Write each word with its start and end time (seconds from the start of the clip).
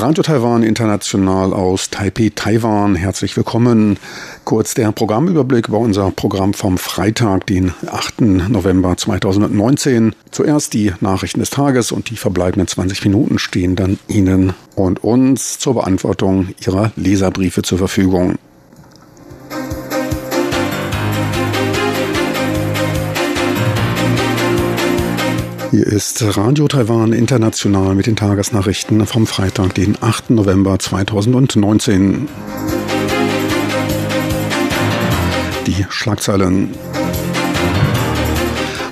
Radio 0.00 0.22
Taiwan 0.22 0.62
International 0.62 1.52
aus 1.52 1.90
Taipei, 1.90 2.30
Taiwan. 2.32 2.94
Herzlich 2.94 3.36
willkommen. 3.36 3.98
Kurz 4.44 4.74
der 4.74 4.92
Programmüberblick 4.92 5.66
über 5.66 5.78
unser 5.78 6.12
Programm 6.12 6.54
vom 6.54 6.78
Freitag, 6.78 7.46
den 7.46 7.72
8. 7.84 8.20
November 8.20 8.96
2019. 8.96 10.14
Zuerst 10.30 10.72
die 10.72 10.92
Nachrichten 11.00 11.40
des 11.40 11.50
Tages 11.50 11.90
und 11.90 12.10
die 12.10 12.16
verbleibenden 12.16 12.68
20 12.68 13.06
Minuten 13.06 13.40
stehen 13.40 13.74
dann 13.74 13.98
Ihnen 14.06 14.54
und 14.76 15.02
uns 15.02 15.58
zur 15.58 15.74
Beantwortung 15.74 16.50
Ihrer 16.64 16.92
Leserbriefe 16.94 17.62
zur 17.62 17.78
Verfügung. 17.78 18.38
Hier 25.70 25.86
ist 25.86 26.24
Radio 26.38 26.66
Taiwan 26.66 27.12
International 27.12 27.94
mit 27.94 28.06
den 28.06 28.16
Tagesnachrichten 28.16 29.04
vom 29.04 29.26
Freitag, 29.26 29.74
den 29.74 29.98
8. 30.00 30.30
November 30.30 30.78
2019. 30.78 32.26
Die 35.66 35.84
Schlagzeilen. 35.90 36.70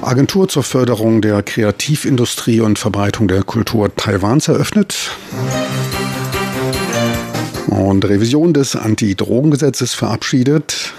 Agentur 0.02 0.48
zur 0.50 0.64
Förderung 0.64 1.22
der 1.22 1.42
Kreativindustrie 1.42 2.60
und 2.60 2.78
Verbreitung 2.78 3.26
der 3.26 3.42
Kultur 3.42 3.94
Taiwans 3.96 4.48
eröffnet. 4.48 5.12
Und 7.68 8.04
Revision 8.04 8.52
des 8.52 8.76
Anti-Drogengesetzes 8.76 9.94
verabschiedet. 9.94 10.92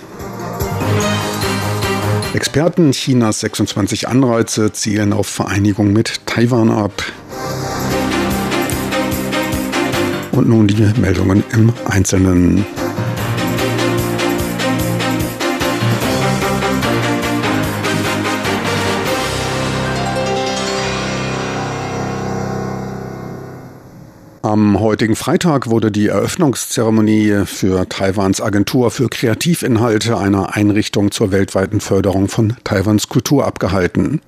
Experten 2.33 2.91
Chinas 2.91 3.39
26 3.39 4.07
Anreize 4.07 4.71
zielen 4.73 5.13
auf 5.13 5.27
Vereinigung 5.27 5.93
mit 5.93 6.25
Taiwan 6.25 6.69
ab. 6.69 7.03
Und 10.31 10.47
nun 10.49 10.67
die 10.67 10.91
Meldungen 10.99 11.43
im 11.51 11.73
Einzelnen. 11.85 12.65
Am 24.47 24.79
heutigen 24.79 25.17
Freitag 25.17 25.67
wurde 25.67 25.91
die 25.91 26.07
Eröffnungszeremonie 26.07 27.41
für 27.43 27.89
Taiwans 27.89 28.39
Agentur 28.39 28.91
für 28.91 29.09
Kreativinhalte 29.09 30.17
einer 30.17 30.55
Einrichtung 30.55 31.11
zur 31.11 31.33
weltweiten 31.33 31.81
Förderung 31.81 32.29
von 32.29 32.55
Taiwans 32.63 33.09
Kultur 33.09 33.45
abgehalten. 33.45 34.21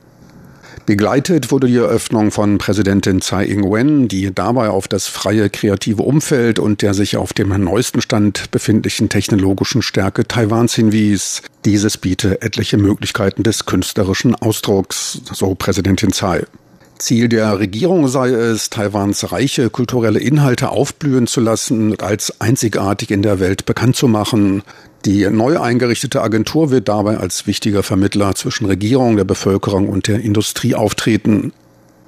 Begleitet 0.86 1.52
wurde 1.52 1.67
die 1.67 1.78
Eröffnung 1.78 2.31
von 2.31 2.58
Präsidentin 2.58 3.22
Tsai 3.22 3.45
Ing-wen, 3.45 4.09
die 4.09 4.36
dabei 4.36 4.72
auf 4.72 4.90
das 4.90 5.08
freie 5.08 5.50
kreative 5.50 6.03
Umfeld 6.03 6.59
und 6.59 6.81
der 6.81 6.94
sich 6.94 7.16
auf 7.16 7.31
dem 7.31 7.58
neuesten 7.64 8.02
Stand 8.02 8.52
befindlichen 8.52 9.08
technologischen 9.08 9.81
Stärke 9.81 10.28
Taiwans 10.28 10.75
hinwies. 10.75 11.44
Dieses 11.64 11.97
biete 11.97 12.42
etliche 12.42 12.75
Möglichkeiten 12.78 13.44
des 13.44 13.66
künstlerischen 13.66 14.36
Ausdrucks, 14.36 15.22
so 15.31 15.56
Präsidentin 15.56 16.12
Tsai. 16.12 16.44
Ziel 17.00 17.30
der 17.30 17.59
Regierung 17.59 18.08
sei 18.08 18.30
es, 18.30 18.69
Taiwans 18.69 19.31
reiche 19.31 19.69
kulturelle 19.69 20.19
Inhalte 20.19 20.69
aufblühen 20.69 21.28
zu 21.28 21.39
lassen 21.39 21.91
und 21.91 22.03
als 22.03 22.41
einzigartig 22.41 23.09
in 23.09 23.22
der 23.22 23.39
Welt 23.39 23.66
bekannt 23.66 23.95
zu 23.95 24.08
machen. 24.08 24.64
Die 25.06 25.28
neu 25.30 25.59
eingerichtete 25.59 26.22
Agentur 26.22 26.72
wird 26.72 26.89
dabei 26.89 27.17
als 27.17 27.47
wichtiger 27.47 27.83
Vermittler 27.83 28.36
zwischen 28.36 28.66
Regierung, 28.66 29.16
der 29.16 29.23
Bevölkerung 29.23 29.88
und 29.88 30.07
der 30.07 30.19
Industrie 30.19 30.75
auftreten. 30.75 31.53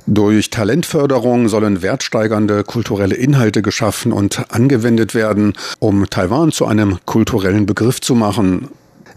Durch 0.07 0.49
Talentförderung 0.49 1.47
sollen 1.47 1.81
wertsteigernde 1.81 2.63
kulturelle 2.65 3.15
Inhalte 3.15 3.61
geschaffen 3.61 4.11
und 4.11 4.51
angewendet 4.51 5.15
werden, 5.15 5.53
um 5.79 6.09
Taiwan 6.09 6.51
zu 6.51 6.65
einem 6.65 6.97
kulturellen 7.05 7.65
Begriff 7.65 8.01
zu 8.01 8.13
machen. 8.13 8.67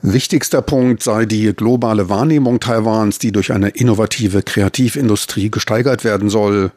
Wichtigster 0.06 0.60
Punkt 0.60 1.02
sei 1.02 1.24
die 1.24 1.54
globale 1.54 2.10
Wahrnehmung 2.10 2.60
Taiwans, 2.60 3.18
die 3.18 3.32
durch 3.32 3.54
eine 3.54 3.70
innovative 3.70 4.42
Kreativindustrie 4.42 5.50
gesteigert 5.50 6.04
werden 6.04 6.28
soll. 6.28 6.72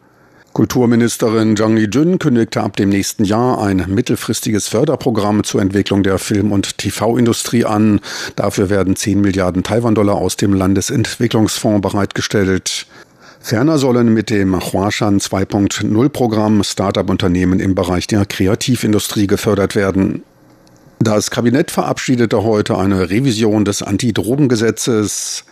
Kulturministerin 0.53 1.57
Zhang 1.57 1.75
Li-jun 1.75 2.19
kündigte 2.19 2.61
ab 2.61 2.77
dem 2.77 2.87
nächsten 2.87 3.25
Jahr 3.25 3.61
ein 3.61 3.83
mittelfristiges 3.89 4.69
Förderprogramm 4.69 5.43
zur 5.43 5.61
Entwicklung 5.61 6.03
der 6.03 6.19
Film- 6.19 6.53
und 6.53 6.77
TV-Industrie 6.77 7.65
an. 7.65 7.99
Dafür 8.37 8.69
werden 8.69 8.95
10 8.95 9.19
Milliarden 9.19 9.61
Taiwan-Dollar 9.61 10.15
aus 10.15 10.37
dem 10.37 10.53
Landesentwicklungsfonds 10.53 11.81
bereitgestellt. 11.81 12.87
Ferner 13.41 13.77
sollen 13.77 14.13
mit 14.13 14.29
dem 14.29 14.57
Huashan 14.57 15.19
2.0 15.19 16.07
Programm 16.07 16.63
Start-up-Unternehmen 16.63 17.59
im 17.59 17.75
Bereich 17.75 18.07
der 18.07 18.25
Kreativindustrie 18.25 19.27
gefördert 19.27 19.75
werden. 19.75 20.23
Das 20.99 21.29
Kabinett 21.31 21.71
verabschiedete 21.71 22.43
heute 22.43 22.77
eine 22.77 23.09
Revision 23.09 23.65
des 23.65 23.83
Anti-Drogen-Gesetzes. 23.83 25.45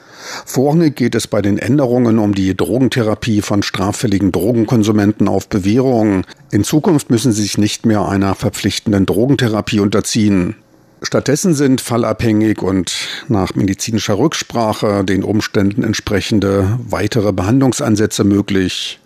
Vorrangig 0.45 0.95
geht 0.95 1.13
es 1.13 1.27
bei 1.27 1.41
den 1.41 1.59
Änderungen 1.59 2.17
um 2.17 2.33
die 2.33 2.57
Drogentherapie 2.57 3.41
von 3.41 3.61
straffälligen 3.61 4.31
Drogenkonsumenten 4.31 5.27
auf 5.27 5.47
Bewährung. 5.47 6.25
In 6.51 6.63
Zukunft 6.63 7.11
müssen 7.11 7.31
sie 7.31 7.43
sich 7.43 7.57
nicht 7.59 7.85
mehr 7.85 8.07
einer 8.07 8.33
verpflichtenden 8.33 9.05
Drogentherapie 9.05 9.79
unterziehen. 9.79 10.55
Stattdessen 11.03 11.53
sind 11.53 11.81
fallabhängig 11.81 12.63
und 12.63 12.95
nach 13.27 13.53
medizinischer 13.53 14.17
Rücksprache 14.17 15.03
den 15.03 15.23
Umständen 15.23 15.83
entsprechende 15.83 16.79
weitere 16.89 17.31
Behandlungsansätze 17.31 18.23
möglich. 18.23 18.99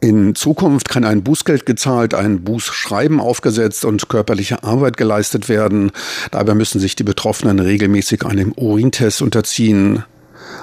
In 0.00 0.34
Zukunft 0.34 0.88
kann 0.90 1.04
ein 1.04 1.22
Bußgeld 1.22 1.64
gezahlt, 1.64 2.12
ein 2.14 2.44
Bußschreiben 2.44 3.18
aufgesetzt 3.18 3.84
und 3.84 4.08
körperliche 4.08 4.62
Arbeit 4.62 4.96
geleistet 4.98 5.48
werden. 5.48 5.90
Dabei 6.30 6.54
müssen 6.54 6.80
sich 6.80 6.96
die 6.96 7.02
Betroffenen 7.02 7.58
regelmäßig 7.58 8.24
einem 8.24 8.52
Urintest 8.52 9.22
unterziehen. 9.22 10.04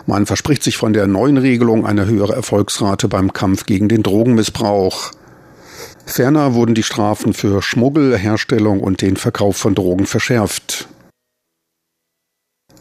Man 0.06 0.26
verspricht 0.26 0.64
sich 0.64 0.78
von 0.78 0.94
der 0.94 1.08
neuen 1.08 1.38
Regelung 1.38 1.86
eine 1.86 2.06
höhere 2.06 2.34
Erfolgsrate 2.34 3.08
beim 3.08 3.34
Kampf 3.34 3.66
gegen 3.66 3.90
den 3.90 4.04
Drogenmissbrauch. 4.04 5.12
Ferner 6.06 6.54
wurden 6.54 6.76
die 6.76 6.84
Strafen 6.84 7.34
für 7.34 7.62
Schmuggel, 7.62 8.18
Herstellung 8.18 8.82
und 8.82 9.02
den 9.02 9.18
Verkauf 9.18 9.58
von 9.58 9.74
Drogen 9.74 10.06
verschärft. 10.06 10.88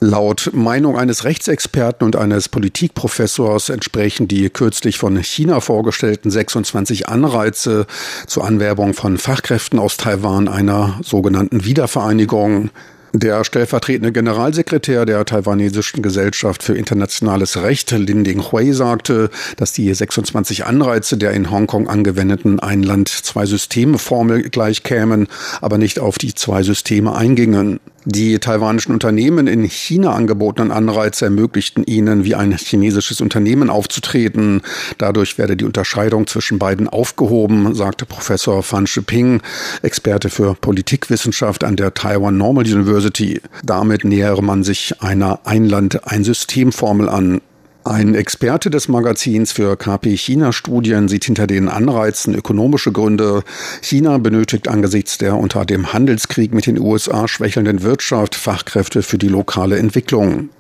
Laut 0.05 0.51
Meinung 0.53 0.99
eines 0.99 1.23
Rechtsexperten 1.23 2.05
und 2.05 2.17
eines 2.17 2.49
Politikprofessors 2.49 3.69
entsprechen 3.69 4.27
die 4.27 4.51
kürzlich 4.51 4.99
von 4.99 5.17
China 5.23 5.61
vorgestellten 5.61 6.29
26 6.29 7.09
Anreize 7.09 7.87
zur 8.27 8.45
Anwerbung 8.45 8.95
von 8.95 9.17
Fachkräften 9.17 9.79
aus 9.79 9.99
Taiwan 9.99 10.49
einer 10.49 10.99
sogenannten 11.05 11.65
Wiedervereinigung. 11.65 12.71
Der 13.15 13.45
stellvertretende 13.45 14.11
Generalsekretär 14.11 15.05
der 15.05 15.25
taiwanesischen 15.25 16.03
Gesellschaft 16.03 16.63
für 16.63 16.75
internationales 16.75 17.63
Recht, 17.63 17.91
Lin 17.91 18.25
Ding 18.25 18.43
Hui, 18.43 18.73
sagte, 18.73 19.29
dass 19.59 19.73
die 19.73 19.93
26 19.93 20.65
Anreize 20.65 21.19
der 21.19 21.33
in 21.33 21.51
Hongkong 21.51 21.89
angewendeten 21.89 22.59
Ein-Land-Zwei-Systeme-Formel 22.59 24.49
gleichkämen, 24.49 25.29
aber 25.61 25.77
nicht 25.77 26.01
auf 26.01 26.17
die 26.17 26.35
zwei 26.35 26.63
Systeme 26.63 27.15
eingingen. 27.15 27.81
Die 28.05 28.41
taiwanischen 28.41 28.93
Unternehmen 28.93 29.47
in 29.47 29.63
China 29.63 30.13
angebotenen 30.13 30.73
Anreize 30.73 31.27
ermöglichten 31.27 31.85
ihnen, 31.85 32.25
wie 32.25 32.35
ein 32.35 32.51
chinesisches 32.57 33.21
Unternehmen 33.21 33.71
aufzutreten. 33.71 34.63
Dadurch 34.99 35.39
werde 35.39 35.57
die 35.57 35.65
Unterscheidung 35.65 36.27
zwischen 36.27 36.59
beiden 36.59 36.89
aufgehoben, 36.89 37.77
sagte 37.77 38.05
Professor 38.05 38.65
Fan 38.65 38.89
Shiping, 38.89 39.41
Experte 39.83 40.31
für 40.31 40.55
Politikwissenschaft 40.55 41.63
an 41.63 41.77
der 41.77 41.95
Taiwan 41.95 42.37
Normal 42.37 42.65
University. 42.65 43.41
Damit 43.63 44.05
nähere 44.05 44.43
man 44.43 44.65
sich 44.65 45.01
einer 45.01 45.41
Ein-Land-Ein-System-Formel 45.45 47.09
an. 47.09 47.41
Ein 47.85 48.15
Experte 48.15 48.71
des 48.71 48.87
Magazins 48.87 49.51
für 49.51 49.77
KP-China-Studien 49.77 51.09
sieht 51.09 51.25
hinter 51.25 51.49
den 51.49 51.69
Anreizen 51.69 52.33
ökonomische 52.33 52.93
Gründe. 52.93 53.43
China 53.81 54.19
benötigt 54.19 54.69
angesichts 54.69 55.19
der 55.19 55.37
unter 55.37 55.65
dem 55.65 55.93
Handelskrieg 55.93 56.55
mit 56.55 56.67
den 56.67 56.79
USA 56.79 57.27
schwächelnden 57.27 57.83
Wirtschaft 57.83 58.37
Fachkräfte 58.37 59.03
für 59.03 59.19
die 59.19 59.29
lokale 59.29 59.79
Entwicklung. 59.79 60.51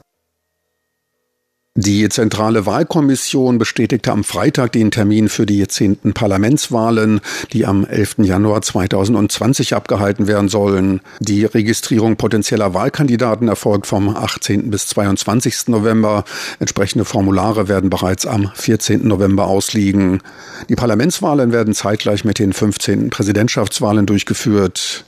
Die 1.74 2.06
Zentrale 2.10 2.66
Wahlkommission 2.66 3.56
bestätigte 3.56 4.12
am 4.12 4.24
Freitag 4.24 4.72
den 4.72 4.90
Termin 4.90 5.30
für 5.30 5.46
die 5.46 5.66
zehnten 5.68 6.12
Parlamentswahlen, 6.12 7.22
die 7.54 7.64
am 7.64 7.86
11. 7.86 8.16
Januar 8.18 8.60
2020 8.60 9.74
abgehalten 9.74 10.26
werden 10.26 10.50
sollen. 10.50 11.00
Die 11.20 11.46
Registrierung 11.46 12.16
potenzieller 12.16 12.74
Wahlkandidaten 12.74 13.48
erfolgt 13.48 13.86
vom 13.86 14.14
18. 14.14 14.70
bis 14.70 14.86
22. 14.88 15.68
November. 15.68 16.24
Entsprechende 16.58 17.06
Formulare 17.06 17.68
werden 17.68 17.88
bereits 17.88 18.26
am 18.26 18.50
14. 18.54 19.08
November 19.08 19.46
ausliegen. 19.46 20.20
Die 20.68 20.76
Parlamentswahlen 20.76 21.52
werden 21.52 21.72
zeitgleich 21.72 22.26
mit 22.26 22.38
den 22.38 22.52
15. 22.52 23.08
Präsidentschaftswahlen 23.08 24.04
durchgeführt. 24.04 25.06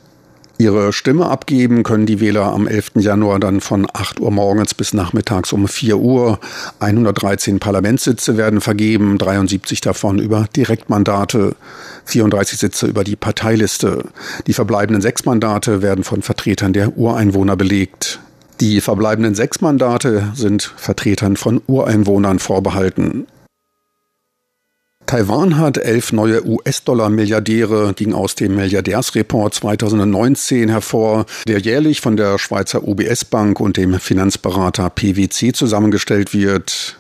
Ihre 0.57 0.93
Stimme 0.93 1.29
abgeben 1.29 1.83
können 1.83 2.07
die 2.07 2.21
Wähler 2.21 2.45
am 2.45 2.69
11. 2.69 2.93
Januar 2.97 3.41
dann 3.41 3.61
von 3.61 3.89
8 3.93 4.21
Uhr 4.21 4.31
morgens 4.31 4.73
bis 4.73 4.95
nachmittags 4.95 5.53
um 5.53 5.67
4 5.67 5.99
Uhr. 5.99 6.39
113 6.79 7.59
Parlamentssitze 7.59 8.37
werden 8.37 8.61
vergeben, 8.61 9.19
73 9.19 9.81
davon 9.81 10.21
über 10.21 10.47
Direktmandate, 10.55 11.57
34 12.05 12.59
Sitze 12.59 12.87
über 12.87 13.03
die 13.03 13.17
Parteiliste. 13.17 14.05
Die 14.47 14.53
verbleibenden 14.53 15.03
sechs 15.03 15.25
Mandate 15.25 15.83
werden 15.83 16.05
von 16.05 16.23
Vertretern 16.23 16.73
der 16.73 16.97
Ureinwohner 16.97 17.57
belegt. 17.57 18.21
Die 18.61 18.81
verbleibenden 18.81 19.35
sechs 19.35 19.61
Mandate 19.61 20.31
sind 20.35 20.73
Vertretern 20.77 21.37
von 21.37 21.61
Ureinwohnern 21.67 22.39
vorbehalten. 22.39 23.27
Taiwan 25.07 25.59
hat 25.59 25.77
elf 25.77 26.13
neue 26.13 26.47
US-Dollar-Milliardäre, 26.47 27.93
ging 27.95 28.15
aus 28.15 28.35
dem 28.35 28.57
Milliardärsreport 28.57 29.55
2019 29.55 30.71
hervor, 30.71 31.27
der 31.47 31.59
jährlich 31.59 32.01
von 32.01 32.17
der 32.17 32.39
Schweizer 32.39 32.89
UBS 32.89 33.27
Bank 33.27 33.61
und 33.61 33.77
dem 33.77 34.01
Finanzberater 34.01 34.89
PwC 34.89 35.53
zusammengestellt 35.53 36.33
wird. 36.33 36.97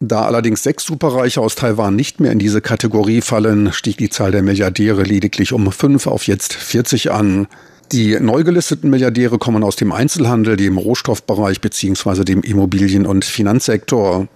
Da 0.00 0.24
allerdings 0.26 0.62
sechs 0.62 0.84
Superreiche 0.84 1.40
aus 1.40 1.56
Taiwan 1.56 1.96
nicht 1.96 2.20
mehr 2.20 2.30
in 2.30 2.38
diese 2.38 2.60
Kategorie 2.60 3.20
fallen, 3.20 3.72
stieg 3.72 3.98
die 3.98 4.10
Zahl 4.10 4.30
der 4.30 4.42
Milliardäre 4.42 5.02
lediglich 5.02 5.52
um 5.52 5.72
fünf 5.72 6.06
auf 6.06 6.28
jetzt 6.28 6.54
40 6.54 7.10
an. 7.10 7.48
Die 7.90 8.20
neu 8.20 8.44
gelisteten 8.44 8.90
Milliardäre 8.90 9.38
kommen 9.38 9.64
aus 9.64 9.74
dem 9.74 9.90
Einzelhandel, 9.90 10.56
dem 10.56 10.78
Rohstoffbereich 10.78 11.60
bzw. 11.60 12.22
dem 12.22 12.42
Immobilien- 12.42 13.06
und 13.06 13.24
Finanzsektor. 13.24 14.28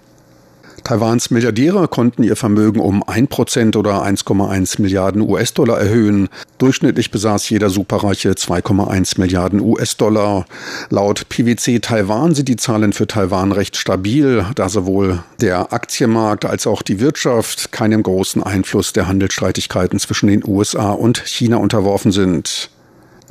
Taiwans 0.83 1.31
Milliardäre 1.31 1.87
konnten 1.87 2.23
ihr 2.23 2.35
Vermögen 2.35 2.81
um 2.81 3.03
1% 3.03 3.77
oder 3.77 4.03
1,1 4.03 4.81
Milliarden 4.81 5.21
US-Dollar 5.21 5.79
erhöhen. 5.79 6.27
Durchschnittlich 6.57 7.09
besaß 7.09 7.49
jeder 7.49 7.69
Superreiche 7.69 8.31
2,1 8.31 9.19
Milliarden 9.19 9.61
US-Dollar. 9.61 10.45
Laut 10.89 11.29
PwC 11.29 11.79
Taiwan 11.79 12.35
sind 12.35 12.49
die 12.49 12.57
Zahlen 12.57 12.91
für 12.91 13.07
Taiwan 13.07 13.53
recht 13.53 13.77
stabil, 13.77 14.45
da 14.55 14.67
sowohl 14.67 15.23
der 15.39 15.71
Aktienmarkt 15.71 16.43
als 16.43 16.67
auch 16.67 16.81
die 16.81 16.99
Wirtschaft 16.99 17.71
keinem 17.71 18.03
großen 18.03 18.43
Einfluss 18.43 18.91
der 18.91 19.07
Handelsstreitigkeiten 19.07 19.99
zwischen 19.99 20.27
den 20.27 20.43
USA 20.45 20.91
und 20.91 21.17
China 21.25 21.57
unterworfen 21.57 22.11
sind. 22.11 22.69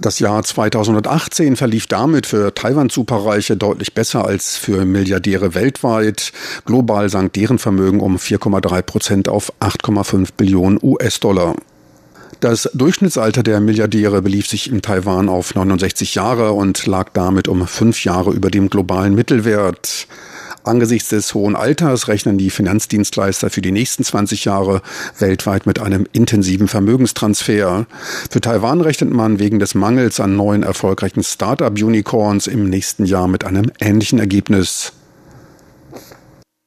Das 0.03 0.19
Jahr 0.19 0.43
2018 0.43 1.55
verlief 1.55 1.87
damit 1.87 2.27
für 2.27 2.53
Taiwan-Superreiche 2.53 3.57
deutlich 3.57 3.95
besser 3.95 4.25
als 4.25 4.57
für 4.57 4.85
Milliardäre 4.85 5.55
weltweit. 5.55 6.33
Global 6.65 7.09
sank 7.09 7.35
deren 7.35 7.61
Vermögen 7.61 8.01
um 8.01 8.17
4,3 8.17 8.83
Prozent 8.83 9.29
auf 9.29 9.53
8,5 9.61 10.31
Billionen 10.37 10.81
US-Dollar. 10.83 11.55
Das 12.41 12.69
Durchschnittsalter 12.75 13.45
der 13.45 13.61
Milliardäre 13.61 14.23
belief 14.23 14.49
sich 14.49 14.69
in 14.69 14.83
Taiwan 14.83 15.29
auf 15.29 15.55
69 15.55 16.17
Jahre 16.17 16.53
und 16.53 16.85
lag 16.87 17.11
damit 17.13 17.47
um 17.47 17.65
fünf 17.69 18.03
Jahre 18.03 18.33
über 18.33 18.51
dem 18.51 18.71
globalen 18.71 19.15
Mittelwert. 19.15 20.09
Angesichts 20.65 21.09
des 21.09 21.35
hohen 21.35 21.57
Alters 21.57 22.07
rechnen 22.09 22.39
die 22.39 22.51
Finanzdienstleister 22.51 23.51
für 23.51 23.63
die 23.63 23.73
nächsten 23.73 24.05
20 24.05 24.45
Jahre 24.45 24.81
weltweit 25.19 25.67
mit 25.67 25.81
einem 25.81 26.07
intensiven 26.13 26.69
Vermögenstransfer. 26.69 27.87
Für 28.31 28.41
Taiwan 28.41 28.81
rechnet 28.81 29.13
man 29.13 29.41
wegen 29.41 29.59
des 29.59 29.75
Mangels 29.75 30.21
an 30.21 30.37
neuen 30.37 30.63
erfolgreichen 30.63 31.25
Start-up-Unicorns 31.25 32.47
im 32.47 32.71
nächsten 32.71 33.05
Jahr 33.05 33.27
mit 33.27 33.45
einem 33.45 33.73
ähnlichen 33.81 34.21
Ergebnis. 34.21 34.93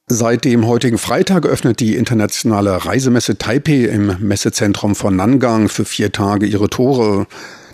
Seit 0.08 0.46
dem 0.46 0.68
heutigen 0.68 1.00
Freitag 1.00 1.48
öffnet 1.48 1.80
die 1.80 1.96
internationale 1.96 2.86
Reisemesse 2.86 3.38
Taipei 3.38 3.86
im 3.86 4.18
Messezentrum 4.20 4.94
von 4.94 5.16
Nangang 5.16 5.68
für 5.68 5.84
vier 5.84 6.12
Tage 6.12 6.46
ihre 6.46 6.70
Tore. 6.70 7.26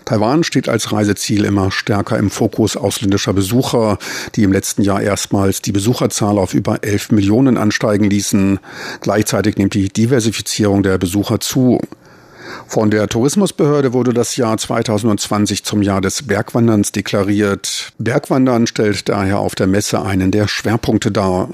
Taiwan 0.06 0.44
steht 0.44 0.70
als 0.70 0.92
Reiseziel 0.92 1.46
immer 1.46 1.72
stärker 1.72 2.18
im 2.18 2.30
Fokus 2.30 2.76
ausländischer 2.76 3.34
Besucher, 3.34 3.98
die 4.36 4.44
im 4.44 4.52
letzten 4.52 4.82
Jahr 4.82 5.02
erstmals 5.02 5.62
die 5.62 5.72
Besucherzahl 5.72 6.38
auf 6.38 6.54
über 6.54 6.84
11 6.84 7.12
Millionen 7.12 7.58
ansteigen 7.58 8.10
ließen. 8.10 8.60
Gleichzeitig 9.02 9.58
nimmt 9.58 9.74
die 9.74 9.90
Diversifizierung 9.90 10.84
der 10.84 10.98
Besucher 10.98 11.40
zu. 11.40 11.80
Von 12.68 12.90
der 12.90 13.08
Tourismusbehörde 13.08 13.94
wurde 13.94 14.14
das 14.14 14.36
Jahr 14.36 14.58
2020 14.58 15.64
zum 15.64 15.82
Jahr 15.82 16.02
des 16.02 16.24
Bergwanderns 16.24 16.92
deklariert. 16.92 17.94
Bergwandern 17.98 18.68
stellt 18.68 19.10
daher 19.10 19.40
auf 19.40 19.56
der 19.56 19.68
Messe 19.68 20.02
einen 20.02 20.32
der 20.32 20.48
Schwerpunkte 20.48 21.12
dar. 21.12 21.50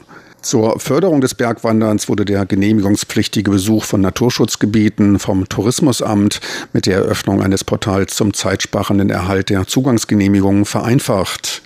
Zur 0.48 0.80
Förderung 0.80 1.20
des 1.20 1.36
Bergwanderns 1.36 2.08
wurde 2.08 2.24
der 2.24 2.46
genehmigungspflichtige 2.46 3.52
Besuch 3.52 3.84
von 3.84 4.00
Naturschutzgebieten 4.00 5.20
vom 5.20 5.50
Tourismusamt 5.50 6.40
mit 6.72 6.86
der 6.86 7.00
Eröffnung 7.00 7.42
eines 7.42 7.66
Portals 7.66 8.16
zum 8.16 8.34
zeitsparenden 8.34 9.10
Erhalt 9.10 9.50
der 9.50 9.68
Zugangsgenehmigungen 9.68 10.64
vereinfacht. 10.64 11.64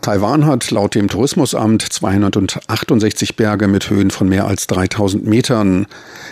Taiwan 0.00 0.46
hat 0.46 0.70
laut 0.70 0.94
dem 0.94 1.08
Tourismusamt 1.08 1.82
268 1.82 3.34
Berge 3.34 3.66
mit 3.66 3.90
Höhen 3.90 4.12
von 4.12 4.28
mehr 4.28 4.46
als 4.46 4.68
3000 4.68 5.26
Metern. 5.26 5.86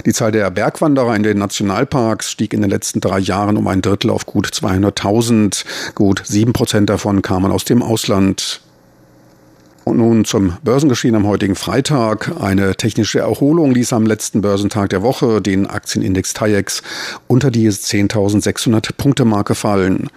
Die 0.06 0.12
Zahl 0.12 0.30
der 0.30 0.52
Bergwanderer 0.52 1.16
in 1.16 1.24
den 1.24 1.38
Nationalparks 1.38 2.30
stieg 2.30 2.54
in 2.54 2.60
den 2.60 2.70
letzten 2.70 3.00
drei 3.00 3.18
Jahren 3.18 3.56
um 3.56 3.66
ein 3.66 3.82
Drittel 3.82 4.10
auf 4.10 4.24
gut 4.24 4.46
200.000. 4.46 5.64
Gut 5.96 6.22
sieben 6.24 6.52
Prozent 6.52 6.90
davon 6.90 7.22
kamen 7.22 7.50
aus 7.50 7.64
dem 7.64 7.82
Ausland. 7.82 8.60
Und 9.84 9.96
nun 9.96 10.24
zum 10.24 10.56
Börsengeschehen 10.62 11.16
am 11.16 11.26
heutigen 11.26 11.56
Freitag. 11.56 12.40
Eine 12.40 12.76
technische 12.76 13.18
Erholung 13.18 13.72
ließ 13.72 13.92
am 13.92 14.06
letzten 14.06 14.40
Börsentag 14.40 14.90
der 14.90 15.02
Woche 15.02 15.42
den 15.42 15.66
Aktienindex 15.66 16.34
TAIEX 16.34 16.82
unter 17.26 17.50
die 17.50 17.68
10.600 17.68 18.90
Punkte 18.96 19.24
Marke 19.24 19.54
fallen. 19.56 20.08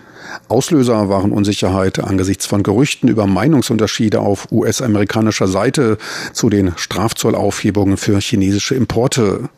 Auslöser 0.47 1.09
waren 1.09 1.31
Unsicherheit 1.31 1.99
angesichts 1.99 2.45
von 2.45 2.63
Gerüchten 2.63 3.09
über 3.09 3.25
Meinungsunterschiede 3.25 4.19
auf 4.19 4.51
US-amerikanischer 4.51 5.47
Seite 5.47 5.97
zu 6.33 6.49
den 6.49 6.73
Strafzollaufhebungen 6.75 7.97
für 7.97 8.19
chinesische 8.19 8.75
Importe. 8.75 9.49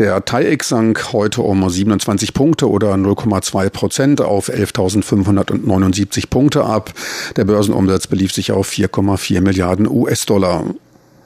Der 0.00 0.24
TAIEX 0.24 0.70
sank 0.70 1.12
heute 1.12 1.42
um 1.42 1.68
27 1.68 2.34
Punkte 2.34 2.68
oder 2.68 2.94
0,2 2.94 3.70
Prozent 3.70 4.20
auf 4.20 4.48
11.579 4.48 6.28
Punkte 6.30 6.64
ab. 6.64 6.92
Der 7.36 7.44
Börsenumsatz 7.44 8.08
belief 8.08 8.32
sich 8.32 8.50
auf 8.50 8.68
4,4 8.68 9.40
Milliarden 9.40 9.86
US-Dollar. 9.86 10.64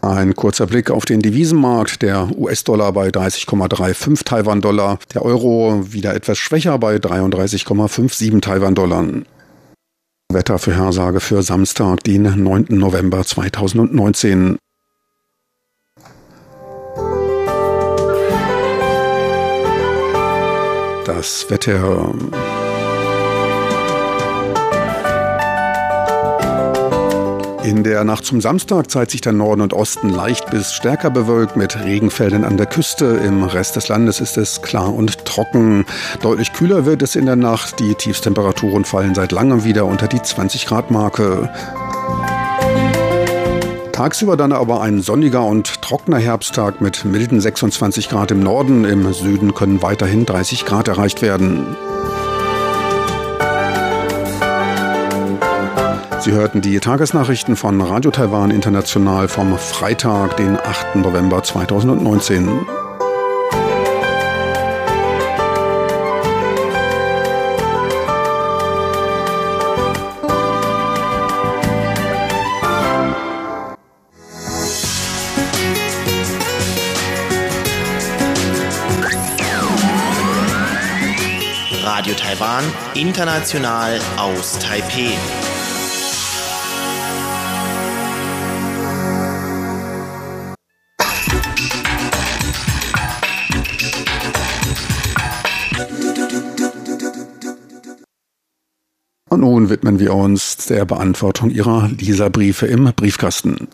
Ein 0.03 0.37
kurzer 0.37 0.67
Blick 0.67 0.91
auf 0.91 1.07
den 1.07 1.21
Devisenmarkt. 1.21 2.03
Der 2.03 2.29
US-Dollar 2.37 2.93
bei 2.93 3.09
30,35 3.09 4.25
Taiwan-Dollar. 4.25 4.99
Der 5.15 5.25
Euro 5.25 5.83
wieder 5.91 6.15
etwas 6.15 6.37
schwächer 6.37 6.79
bei 6.79 6.97
33,57 6.97 8.43
Taiwan-Dollar. 8.43 9.07
Wettervorhersage 10.31 11.21
für 11.21 11.43
Samstag, 11.43 12.05
den 12.05 12.43
9. 12.45 12.67
November 12.69 13.25
2019. 13.25 14.59
das 21.09 21.49
Wetter. 21.49 22.13
In 27.65 27.83
der 27.83 28.05
Nacht 28.05 28.27
zum 28.27 28.43
Samstag 28.43 28.91
zeigt 28.91 29.13
sich 29.13 29.23
der 29.23 29.33
Norden 29.33 29.63
und 29.63 29.73
Osten 29.73 30.11
leicht 30.11 30.51
bis 30.51 30.75
stärker 30.75 31.09
bewölkt 31.11 31.57
mit 31.57 31.83
Regenfeldern 31.83 32.45
an 32.45 32.59
der 32.59 32.67
Küste. 32.67 33.07
Im 33.25 33.43
Rest 33.43 33.77
des 33.77 33.89
Landes 33.89 34.21
ist 34.21 34.37
es 34.37 34.61
klar 34.61 34.93
und 34.93 35.25
trocken. 35.25 35.87
Deutlich 36.21 36.53
kühler 36.53 36.85
wird 36.85 37.01
es 37.01 37.17
in 37.17 37.25
der 37.25 37.37
Nacht. 37.37 37.81
Die 37.81 37.95
Tiefstemperaturen 37.95 38.85
fallen 38.85 39.15
seit 39.15 39.33
langem 39.33 39.65
wieder 39.65 39.87
unter 39.87 40.09
die 40.09 40.21
20 40.21 40.67
Grad 40.67 40.91
Marke. 40.91 41.51
Tagsüber 43.99 44.37
dann 44.37 44.53
aber 44.53 44.81
ein 44.81 45.03
sonniger 45.03 45.45
und 45.45 45.83
trockener 45.83 46.19
Herbsttag 46.19 46.81
mit 46.81 47.05
milden 47.05 47.41
26 47.41 48.09
Grad 48.09 48.31
im 48.31 48.39
Norden. 48.39 48.85
Im 48.85 49.13
Süden 49.13 49.55
können 49.55 49.83
weiterhin 49.83 50.25
30 50.25 50.65
Grad 50.67 50.87
erreicht 50.87 51.21
werden. 51.21 51.77
Sie 56.21 56.31
hörten 56.31 56.61
die 56.61 56.79
Tagesnachrichten 56.79 57.57
von 57.57 57.81
Radio 57.81 58.13
Taiwan 58.13 58.53
International 58.53 59.27
vom 59.27 59.59
Freitag, 59.59 60.37
den 60.37 60.57
8. 60.57 60.95
November 60.95 61.43
2019. 61.43 62.49
Taiwan, 82.39 82.63
international 82.95 83.99
aus 84.17 84.61
Taipeh. 84.61 85.11
Und 99.29 99.41
nun 99.41 99.69
widmen 99.69 99.99
wir 99.99 100.15
uns 100.15 100.67
der 100.67 100.85
Beantwortung 100.85 101.51
Ihrer 101.51 101.89
Leserbriefe 101.89 102.67
im 102.67 102.93
Briefkasten. 102.95 103.67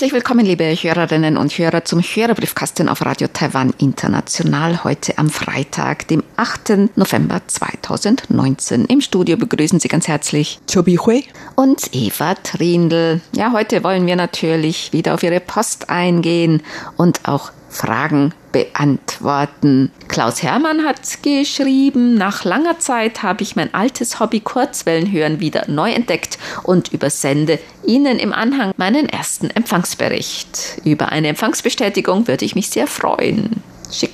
Herzlich 0.00 0.14
willkommen, 0.14 0.46
liebe 0.46 0.64
Hörerinnen 0.64 1.36
und 1.36 1.52
Hörer, 1.58 1.84
zum 1.84 2.00
Hörerbriefkasten 2.00 2.88
auf 2.88 3.04
Radio 3.04 3.28
Taiwan 3.30 3.74
International 3.76 4.82
heute 4.82 5.18
am 5.18 5.28
Freitag, 5.28 6.08
dem 6.08 6.22
8. 6.38 6.96
November 6.96 7.42
2019. 7.46 8.86
Im 8.86 9.02
Studio 9.02 9.36
begrüßen 9.36 9.78
Sie 9.78 9.88
ganz 9.88 10.08
herzlich 10.08 10.58
Chobi 10.72 10.96
Hui 10.96 11.24
und 11.54 11.90
Eva 11.92 12.34
Trindl. 12.34 13.20
Ja, 13.36 13.52
heute 13.52 13.84
wollen 13.84 14.06
wir 14.06 14.16
natürlich 14.16 14.90
wieder 14.94 15.12
auf 15.12 15.22
Ihre 15.22 15.38
Post 15.38 15.90
eingehen 15.90 16.62
und 16.96 17.28
auch 17.28 17.52
Fragen 17.70 18.34
beantworten. 18.52 19.90
Klaus 20.08 20.42
Hermann 20.42 20.84
hat 20.84 21.22
geschrieben, 21.22 22.14
nach 22.14 22.44
langer 22.44 22.78
Zeit 22.80 23.22
habe 23.22 23.42
ich 23.42 23.56
mein 23.56 23.72
altes 23.72 24.20
Hobby 24.20 24.40
Kurzwellenhören 24.40 25.40
wieder 25.40 25.64
neu 25.68 25.92
entdeckt 25.92 26.38
und 26.64 26.92
übersende 26.92 27.58
Ihnen 27.86 28.18
im 28.18 28.32
Anhang 28.32 28.72
meinen 28.76 29.08
ersten 29.08 29.50
Empfangsbericht. 29.50 30.82
Über 30.84 31.10
eine 31.10 31.28
Empfangsbestätigung 31.28 32.26
würde 32.26 32.44
ich 32.44 32.54
mich 32.54 32.70
sehr 32.70 32.88
freuen 32.88 33.62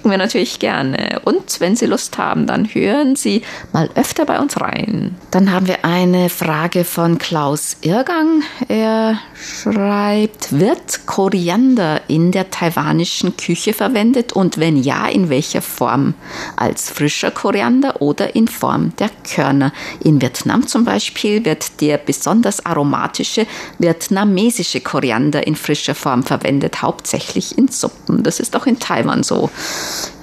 schicken 0.06 0.10
wir 0.12 0.18
natürlich 0.18 0.60
gerne. 0.60 1.20
Und 1.24 1.58
wenn 1.58 1.74
Sie 1.74 1.86
Lust 1.86 2.16
haben, 2.16 2.46
dann 2.46 2.66
hören 2.66 3.16
Sie 3.16 3.42
mal 3.72 3.90
öfter 3.96 4.24
bei 4.24 4.38
uns 4.38 4.60
rein. 4.60 5.16
Dann 5.32 5.50
haben 5.50 5.66
wir 5.66 5.84
eine 5.84 6.28
Frage 6.28 6.84
von 6.84 7.18
Klaus 7.18 7.78
Irgang. 7.80 8.42
Er 8.68 9.18
schreibt, 9.34 10.58
wird 10.60 11.06
Koriander 11.06 12.02
in 12.06 12.30
der 12.30 12.50
taiwanischen 12.50 13.36
Küche 13.36 13.72
verwendet 13.72 14.32
und 14.32 14.58
wenn 14.58 14.76
ja, 14.76 15.08
in 15.08 15.28
welcher 15.28 15.60
Form? 15.60 16.14
Als 16.56 16.88
frischer 16.88 17.32
Koriander 17.32 18.00
oder 18.00 18.36
in 18.36 18.46
Form 18.46 18.92
der 19.00 19.10
Körner? 19.28 19.72
In 20.04 20.22
Vietnam 20.22 20.68
zum 20.68 20.84
Beispiel 20.84 21.44
wird 21.44 21.80
der 21.80 21.98
besonders 21.98 22.64
aromatische 22.64 23.44
vietnamesische 23.78 24.80
Koriander 24.80 25.44
in 25.44 25.56
frischer 25.56 25.96
Form 25.96 26.22
verwendet, 26.22 26.82
hauptsächlich 26.82 27.58
in 27.58 27.66
Suppen. 27.66 28.22
Das 28.22 28.38
ist 28.38 28.54
auch 28.54 28.66
in 28.66 28.78
Taiwan 28.78 29.24
so. 29.24 29.50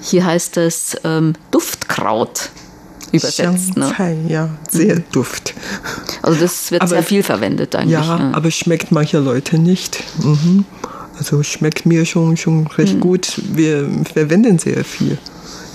Hier 0.00 0.24
heißt 0.24 0.56
es 0.58 0.96
ähm, 1.04 1.34
Duftkraut 1.50 2.50
übersetzt. 3.12 3.76
Ne? 3.76 4.26
Ja, 4.28 4.50
sehr 4.70 4.96
mhm. 4.96 5.04
Duft. 5.12 5.54
Also 6.22 6.40
das 6.40 6.70
wird 6.70 6.82
aber, 6.82 6.88
sehr 6.88 7.02
viel 7.02 7.22
verwendet 7.22 7.74
eigentlich. 7.74 7.92
Ja, 7.92 8.18
ja, 8.18 8.30
aber 8.32 8.50
schmeckt 8.50 8.90
manche 8.90 9.18
Leute 9.18 9.58
nicht. 9.58 10.02
Mhm. 10.22 10.64
Also 11.16 11.42
schmeckt 11.42 11.86
mir 11.86 12.04
schon, 12.06 12.36
schon 12.36 12.66
recht 12.66 12.96
mhm. 12.96 13.00
gut. 13.00 13.40
Wir 13.52 13.88
verwenden 14.12 14.58
sehr 14.58 14.84
viel 14.84 15.18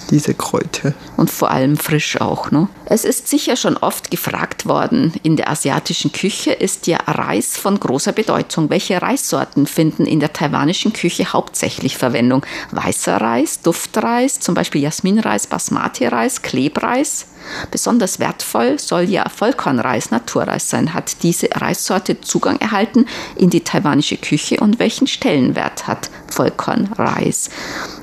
diese 0.10 0.34
Kräuter. 0.34 0.94
Und 1.18 1.30
vor 1.30 1.52
allem 1.52 1.78
frisch 1.78 2.20
auch. 2.20 2.52
Ne? 2.52 2.68
Es 2.86 3.06
ist 3.06 3.28
sicher 3.28 3.56
schon 3.56 3.78
oft 3.78 4.12
gefragt 4.12 4.66
worden, 4.66 5.14
in 5.24 5.36
der 5.36 5.50
asiatischen 5.50 6.12
Küche 6.12 6.52
ist 6.52 6.88
ja 6.88 6.98
Reis 7.06 7.58
von 7.58 7.80
großer 7.80 8.12
Bedeutung. 8.12 8.70
Welche 8.70 9.02
Reissorten 9.02 9.68
finden 9.68 10.06
in 10.06 10.20
der 10.20 10.34
taiwanischen 10.34 10.94
Küche 10.94 11.34
hauptsächlich 11.34 11.98
Verwendung? 11.98 12.46
Weißer 12.72 13.18
Reis, 13.18 13.62
Duftreis, 13.62 14.40
zum 14.40 14.56
Beispiel 14.56 14.82
Jasminreis, 14.82 15.48
Basmati-Reis, 15.48 16.42
Klebreis? 16.42 17.28
Besonders 17.72 18.20
wertvoll 18.20 18.80
soll 18.80 19.04
ja 19.04 19.28
Vollkornreis, 19.30 20.12
Naturreis 20.12 20.70
sein. 20.70 20.94
Hat 20.94 21.24
diese 21.24 21.50
Reissorte 21.54 22.22
Zugang 22.22 22.58
erhalten 22.60 23.06
in 23.36 23.50
die 23.50 23.64
taiwanische 23.64 24.18
Küche 24.18 24.58
und 24.60 24.80
welchen 24.80 25.08
Stellenwert 25.08 25.88
hat 25.88 26.10
Vollkornreis? 26.28 27.50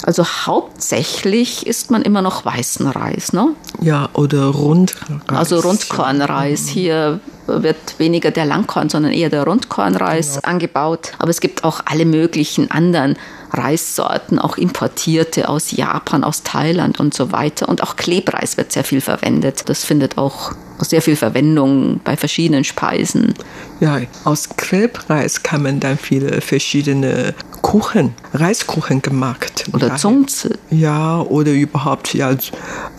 Also 0.05 0.25
hauptsächlich 0.25 1.67
isst 1.67 1.91
man 1.91 2.03
immer 2.03 2.23
noch 2.23 2.45
weißen 2.45 2.87
Reis, 2.87 3.33
ne? 3.33 3.55
Ja, 3.81 4.09
oder 4.13 4.47
Rundreis. 4.47 5.21
Also 5.27 5.61
Rundkornreis. 5.61 6.69
Hier 6.69 7.21
wird 7.47 7.99
weniger 7.99 8.31
der 8.31 8.45
Langkorn, 8.45 8.89
sondern 8.89 9.13
eher 9.13 9.31
der 9.31 9.45
Rundkornreis 9.45 10.37
genau. 10.37 10.49
angebaut. 10.49 11.13
Aber 11.19 11.31
es 11.31 11.41
gibt 11.41 11.65
auch 11.65 11.81
alle 11.85 12.05
möglichen 12.05 12.71
anderen 12.71 13.17
Reissorten, 13.57 14.39
auch 14.39 14.57
importierte 14.57 15.49
aus 15.49 15.71
Japan, 15.73 16.25
aus 16.25 16.43
Thailand 16.43 17.01
und 17.01 17.15
so 17.15 17.33
weiter. 17.33 17.69
Und 17.69 17.83
auch 17.83 17.97
Klebreis 17.97 18.57
wird 18.57 18.73
sehr 18.73 18.85
viel 18.85 19.01
verwendet. 19.01 19.69
Das 19.69 19.85
findet 19.85 20.19
auch 20.19 20.53
sehr 20.79 21.03
viel 21.03 21.17
Verwendung 21.17 22.01
bei 22.05 22.17
verschiedenen 22.17 22.65
Speisen. 22.65 23.35
Ja, 23.81 24.01
aus 24.25 24.49
Klebreis 24.57 25.43
kann 25.43 25.63
man 25.63 25.81
dann 25.81 25.99
viele 25.99 26.41
verschiedene 26.41 27.35
Kuchen, 27.63 28.15
Reiskuchen 28.33 29.03
gemacht. 29.03 29.65
Oder 29.73 29.97
Zungze. 29.97 30.59
Ja, 30.71 31.21
oder 31.21 31.53
überhaupt 31.53 32.15
ja, 32.15 32.37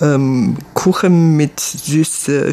ähm, 0.02 0.58
Kuchen 0.74 1.38
mit 1.38 1.60
süße 1.60 2.52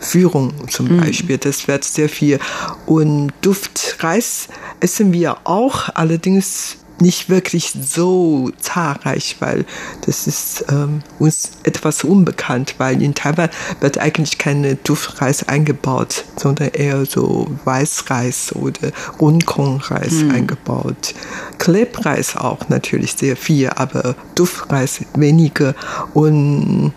Führung 0.00 0.52
zum 0.68 0.88
mhm. 0.88 1.00
Beispiel. 1.00 1.38
Das 1.38 1.66
wird 1.66 1.84
sehr 1.84 2.08
viel. 2.08 2.38
Und 2.86 3.32
Duftreis 3.40 4.48
essen 4.80 5.12
wir 5.12 5.38
auch, 5.44 5.88
allerdings 5.94 6.78
nicht 7.00 7.28
wirklich 7.28 7.72
so 7.72 8.50
zahlreich, 8.60 9.36
weil 9.40 9.64
das 10.06 10.26
ist 10.26 10.64
ähm, 10.70 11.02
uns 11.18 11.50
etwas 11.64 12.04
unbekannt, 12.04 12.76
weil 12.78 13.02
in 13.02 13.14
Taiwan 13.14 13.50
wird 13.80 13.98
eigentlich 13.98 14.38
keine 14.38 14.76
Duftreis 14.76 15.48
eingebaut, 15.48 16.24
sondern 16.36 16.68
eher 16.68 17.04
so 17.06 17.48
Weißreis 17.64 18.54
oder 18.54 18.92
Rundkornreis 19.20 20.20
hm. 20.20 20.30
eingebaut. 20.30 21.14
Klebreis 21.58 22.36
auch 22.36 22.68
natürlich 22.68 23.14
sehr 23.14 23.36
viel, 23.36 23.70
aber 23.70 24.14
Duftreis 24.34 25.00
weniger 25.14 25.74
und 26.12 26.92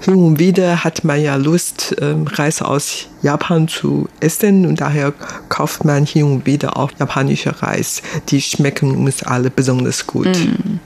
hin 0.00 0.14
und 0.14 0.38
wieder 0.38 0.82
hat 0.82 1.04
man 1.04 1.20
ja 1.20 1.36
Lust, 1.36 1.94
ähm, 2.00 2.26
Reis 2.26 2.62
aus 2.62 3.08
Japan 3.22 3.68
zu 3.68 4.08
essen 4.20 4.66
und 4.66 4.80
daher 4.80 5.12
kauft 5.48 5.84
man 5.84 6.06
hin 6.06 6.24
und 6.24 6.46
wieder 6.46 6.76
auch 6.76 6.90
japanische 6.98 7.62
Reis. 7.62 8.02
Die 8.28 8.40
schmecken 8.40 8.96
uns 8.96 9.22
alle 9.22 9.50
besonders 9.50 10.06
gut. 10.06 10.26
Mm. 10.26 10.78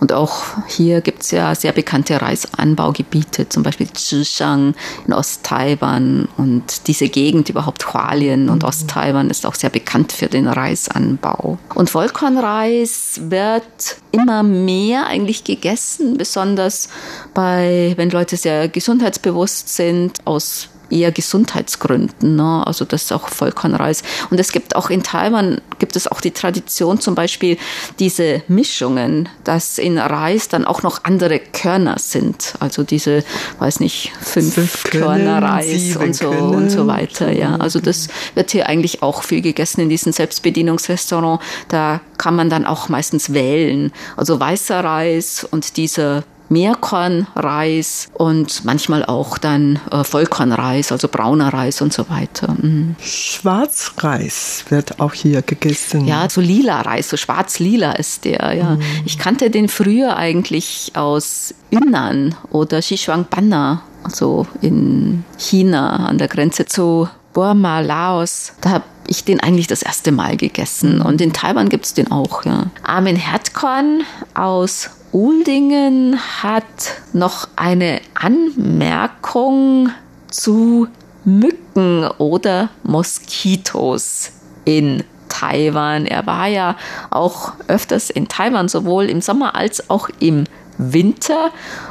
Und 0.00 0.12
auch 0.12 0.42
hier 0.66 1.00
gibt 1.00 1.22
es 1.22 1.30
ja 1.30 1.54
sehr 1.54 1.72
bekannte 1.72 2.20
Reisanbaugebiete, 2.20 3.48
zum 3.48 3.62
Beispiel 3.62 3.88
Zhishan 3.92 4.74
in 5.06 5.12
Ost-Taiwan 5.12 6.28
und 6.36 6.88
diese 6.88 7.08
Gegend 7.08 7.48
überhaupt 7.48 7.92
Hualien 7.92 8.48
und 8.48 8.62
mhm. 8.62 8.68
Ost-Taiwan 8.68 9.30
ist 9.30 9.46
auch 9.46 9.54
sehr 9.54 9.70
bekannt 9.70 10.12
für 10.12 10.26
den 10.26 10.48
Reisanbau. 10.48 11.58
Und 11.74 11.90
Vollkornreis 11.90 13.20
wird 13.24 13.62
immer 14.10 14.42
mehr 14.42 15.06
eigentlich 15.06 15.44
gegessen, 15.44 16.16
besonders 16.16 16.88
bei, 17.34 17.94
wenn 17.96 18.10
Leute 18.10 18.36
sehr 18.36 18.68
gesundheitsbewusst 18.68 19.68
sind, 19.74 20.18
aus 20.24 20.68
eher 20.92 21.12
Gesundheitsgründen. 21.12 22.36
Ne? 22.36 22.66
Also 22.66 22.84
das 22.84 23.04
ist 23.04 23.12
auch 23.12 23.28
Vollkornreis. 23.28 24.02
Und 24.30 24.38
es 24.38 24.52
gibt 24.52 24.76
auch 24.76 24.90
in 24.90 25.02
Taiwan 25.02 25.60
gibt 25.78 25.96
es 25.96 26.06
auch 26.06 26.20
die 26.20 26.30
Tradition, 26.30 27.00
zum 27.00 27.14
Beispiel 27.14 27.56
diese 27.98 28.42
Mischungen, 28.46 29.28
dass 29.44 29.78
in 29.78 29.98
Reis 29.98 30.48
dann 30.48 30.64
auch 30.64 30.82
noch 30.82 31.04
andere 31.04 31.40
Körner 31.40 31.98
sind. 31.98 32.54
Also 32.60 32.82
diese, 32.84 33.24
weiß 33.58 33.80
nicht, 33.80 34.12
fünf, 34.20 34.54
fünf 34.54 34.84
Körner 34.84 35.42
Reis 35.42 35.96
und 35.96 36.14
so 36.14 36.30
können. 36.30 36.54
und 36.54 36.70
so 36.70 36.86
weiter. 36.86 37.32
Ja, 37.32 37.56
also 37.56 37.80
das 37.80 38.08
wird 38.34 38.52
hier 38.52 38.68
eigentlich 38.68 39.02
auch 39.02 39.22
viel 39.24 39.42
gegessen 39.42 39.80
in 39.80 39.88
diesen 39.88 40.12
Selbstbedienungsrestaurant. 40.12 41.40
Da 41.68 42.00
kann 42.18 42.36
man 42.36 42.50
dann 42.50 42.64
auch 42.64 42.88
meistens 42.88 43.32
wählen. 43.32 43.90
Also 44.16 44.38
weißer 44.38 44.84
Reis 44.84 45.46
und 45.50 45.76
dieser 45.76 46.22
Meerkornreis 46.52 48.08
und 48.14 48.64
manchmal 48.64 49.04
auch 49.04 49.38
dann 49.38 49.80
äh, 49.90 50.04
Vollkornreis, 50.04 50.92
also 50.92 51.08
brauner 51.08 51.52
Reis 51.52 51.80
und 51.82 51.92
so 51.92 52.08
weiter. 52.08 52.54
Mhm. 52.60 52.94
Schwarzreis 53.00 54.64
wird 54.68 55.00
auch 55.00 55.14
hier 55.14 55.42
gegessen. 55.42 56.06
Ja, 56.06 56.28
so 56.28 56.40
lila 56.40 56.82
Reis, 56.82 57.08
so 57.08 57.16
schwarz-lila 57.16 57.92
ist 57.92 58.24
der. 58.24 58.54
Ja. 58.54 58.70
Mhm. 58.76 58.82
Ich 59.04 59.18
kannte 59.18 59.50
den 59.50 59.68
früher 59.68 60.16
eigentlich 60.16 60.92
aus 60.94 61.54
Yunnan 61.70 62.34
oder 62.50 62.80
Xishuangbanna, 62.80 63.82
also 64.04 64.46
in 64.60 65.24
China 65.38 66.06
an 66.06 66.18
der 66.18 66.28
Grenze 66.28 66.66
zu 66.66 67.08
Burma, 67.32 67.80
Laos. 67.80 68.52
Da 68.60 68.70
habe 68.70 68.84
ich 69.06 69.24
den 69.24 69.40
eigentlich 69.40 69.66
das 69.66 69.82
erste 69.82 70.12
Mal 70.12 70.36
gegessen. 70.36 71.00
Und 71.00 71.20
in 71.20 71.32
Taiwan 71.32 71.68
gibt 71.68 71.86
es 71.86 71.94
den 71.94 72.10
auch. 72.10 72.44
Ja. 72.44 72.66
Armin 72.82 73.16
Herdkorn 73.16 74.02
aus 74.34 74.90
Uldingen 75.12 76.18
hat 76.42 77.02
noch 77.12 77.46
eine 77.54 78.00
Anmerkung 78.14 79.90
zu 80.30 80.88
Mücken 81.24 82.06
oder 82.16 82.70
Moskitos 82.82 84.32
in 84.64 85.04
Taiwan. 85.28 86.06
Er 86.06 86.26
war 86.26 86.46
ja 86.46 86.76
auch 87.10 87.52
öfters 87.68 88.08
in 88.08 88.28
Taiwan, 88.28 88.68
sowohl 88.68 89.10
im 89.10 89.20
Sommer 89.20 89.54
als 89.54 89.90
auch 89.90 90.08
im 90.18 90.44
Winter. 90.78 91.50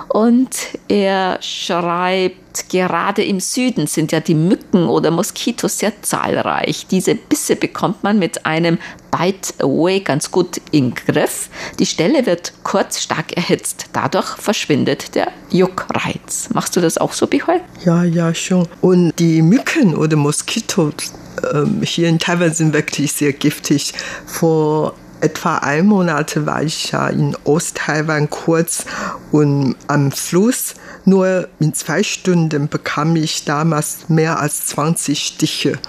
Und 0.09 0.49
er 0.87 1.37
schreibt, 1.41 2.69
gerade 2.69 3.23
im 3.23 3.39
Süden 3.39 3.87
sind 3.87 4.11
ja 4.11 4.19
die 4.19 4.35
Mücken 4.35 4.87
oder 4.87 5.11
Moskitos 5.11 5.79
sehr 5.79 6.01
zahlreich. 6.01 6.87
Diese 6.87 7.15
Bisse 7.15 7.55
bekommt 7.55 8.03
man 8.03 8.19
mit 8.19 8.45
einem 8.45 8.77
Bite 9.11 9.53
Away 9.59 9.99
ganz 9.99 10.31
gut 10.31 10.61
in 10.71 10.93
Griff. 10.93 11.49
Die 11.79 11.85
Stelle 11.85 12.25
wird 12.25 12.53
kurz 12.63 13.01
stark 13.01 13.35
erhitzt. 13.37 13.85
Dadurch 13.93 14.27
verschwindet 14.37 15.15
der 15.15 15.27
Juckreiz. 15.49 16.49
Machst 16.53 16.75
du 16.75 16.81
das 16.81 16.97
auch 16.97 17.13
so, 17.13 17.27
Bihol? 17.27 17.61
Ja, 17.85 18.03
ja, 18.03 18.33
schon. 18.33 18.67
Und 18.81 19.13
die 19.19 19.41
Mücken 19.41 19.95
oder 19.95 20.15
Moskitos 20.15 21.13
ähm, 21.53 21.81
hier 21.83 22.07
in 22.07 22.19
Taiwan 22.19 22.53
sind 22.53 22.73
wirklich 22.73 23.11
sehr 23.11 23.33
giftig. 23.33 23.93
Vor 24.25 24.93
etwa 25.21 25.57
ein 25.57 25.85
Monat 25.85 26.45
war 26.45 26.61
ich 26.63 26.91
ja 26.91 27.07
in 27.07 27.35
Ost-Taiwan 27.43 28.29
kurz 28.29 28.85
und 29.31 29.75
am 29.87 30.11
Fluss. 30.11 30.75
Nur 31.05 31.47
in 31.59 31.73
zwei 31.73 32.03
Stunden 32.03 32.67
bekam 32.67 33.15
ich 33.15 33.45
damals 33.45 34.09
mehr 34.09 34.39
als 34.39 34.67
20 34.67 35.19
Stiche. 35.19 35.79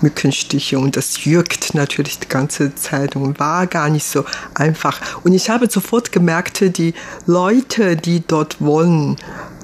Mückenstiche 0.00 0.78
und 0.78 0.96
das 0.96 1.24
juckt 1.24 1.74
natürlich 1.74 2.18
die 2.20 2.28
ganze 2.28 2.74
Zeit 2.74 3.16
und 3.16 3.40
war 3.40 3.66
gar 3.66 3.88
nicht 3.88 4.06
so 4.06 4.24
einfach. 4.54 5.00
Und 5.24 5.32
ich 5.32 5.50
habe 5.50 5.68
sofort 5.68 6.12
gemerkt, 6.12 6.60
die 6.78 6.94
Leute, 7.26 7.96
die 7.96 8.22
dort 8.26 8.60
wohnen, 8.60 9.16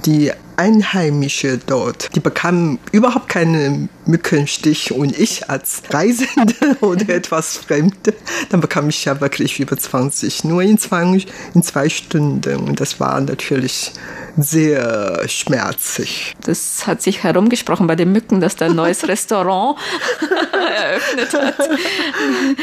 die 0.07 0.33
Einheimische 0.57 1.59
dort, 1.59 2.15
die 2.15 2.21
bekamen 2.21 2.79
überhaupt 2.93 3.29
keinen 3.29 3.89
Mückenstich 4.07 4.93
und 4.93 5.19
ich 5.19 5.51
als 5.51 5.83
Reisende 5.91 6.77
oder 6.81 7.09
etwas 7.09 7.57
Fremde, 7.57 8.15
dann 8.51 8.61
bekam 8.61 8.89
ich 8.89 9.05
ja 9.05 9.21
wirklich 9.21 9.59
über 9.59 9.77
20, 9.77 10.45
nur 10.45 10.63
in 10.63 10.79
zwei, 10.79 11.25
in 11.55 11.63
zwei 11.63 11.89
Stunden. 11.89 12.57
Und 12.57 12.81
das 12.81 13.01
war 13.01 13.21
natürlich 13.21 13.93
sehr 14.37 15.29
schmerzlich. 15.29 16.35
Das 16.45 16.87
hat 16.87 17.03
sich 17.03 17.23
herumgesprochen 17.23 17.87
bei 17.87 17.97
den 17.97 18.13
Mücken, 18.13 18.41
dass 18.41 18.57
da 18.57 18.67
ein 18.67 18.75
neues 18.75 19.07
Restaurant 19.09 19.79
eröffnet 20.53 21.33
hat. 21.35 21.71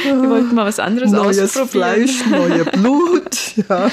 Wir 0.04 0.30
wollten 0.30 0.56
mal 0.56 0.66
was 0.66 0.80
anderes 0.80 1.12
Neues 1.12 1.40
ausprobieren. 1.40 2.08
Fleisch, 2.08 2.26
neue 2.28 2.66
Blut, 2.66 3.38
ja, 3.70 3.92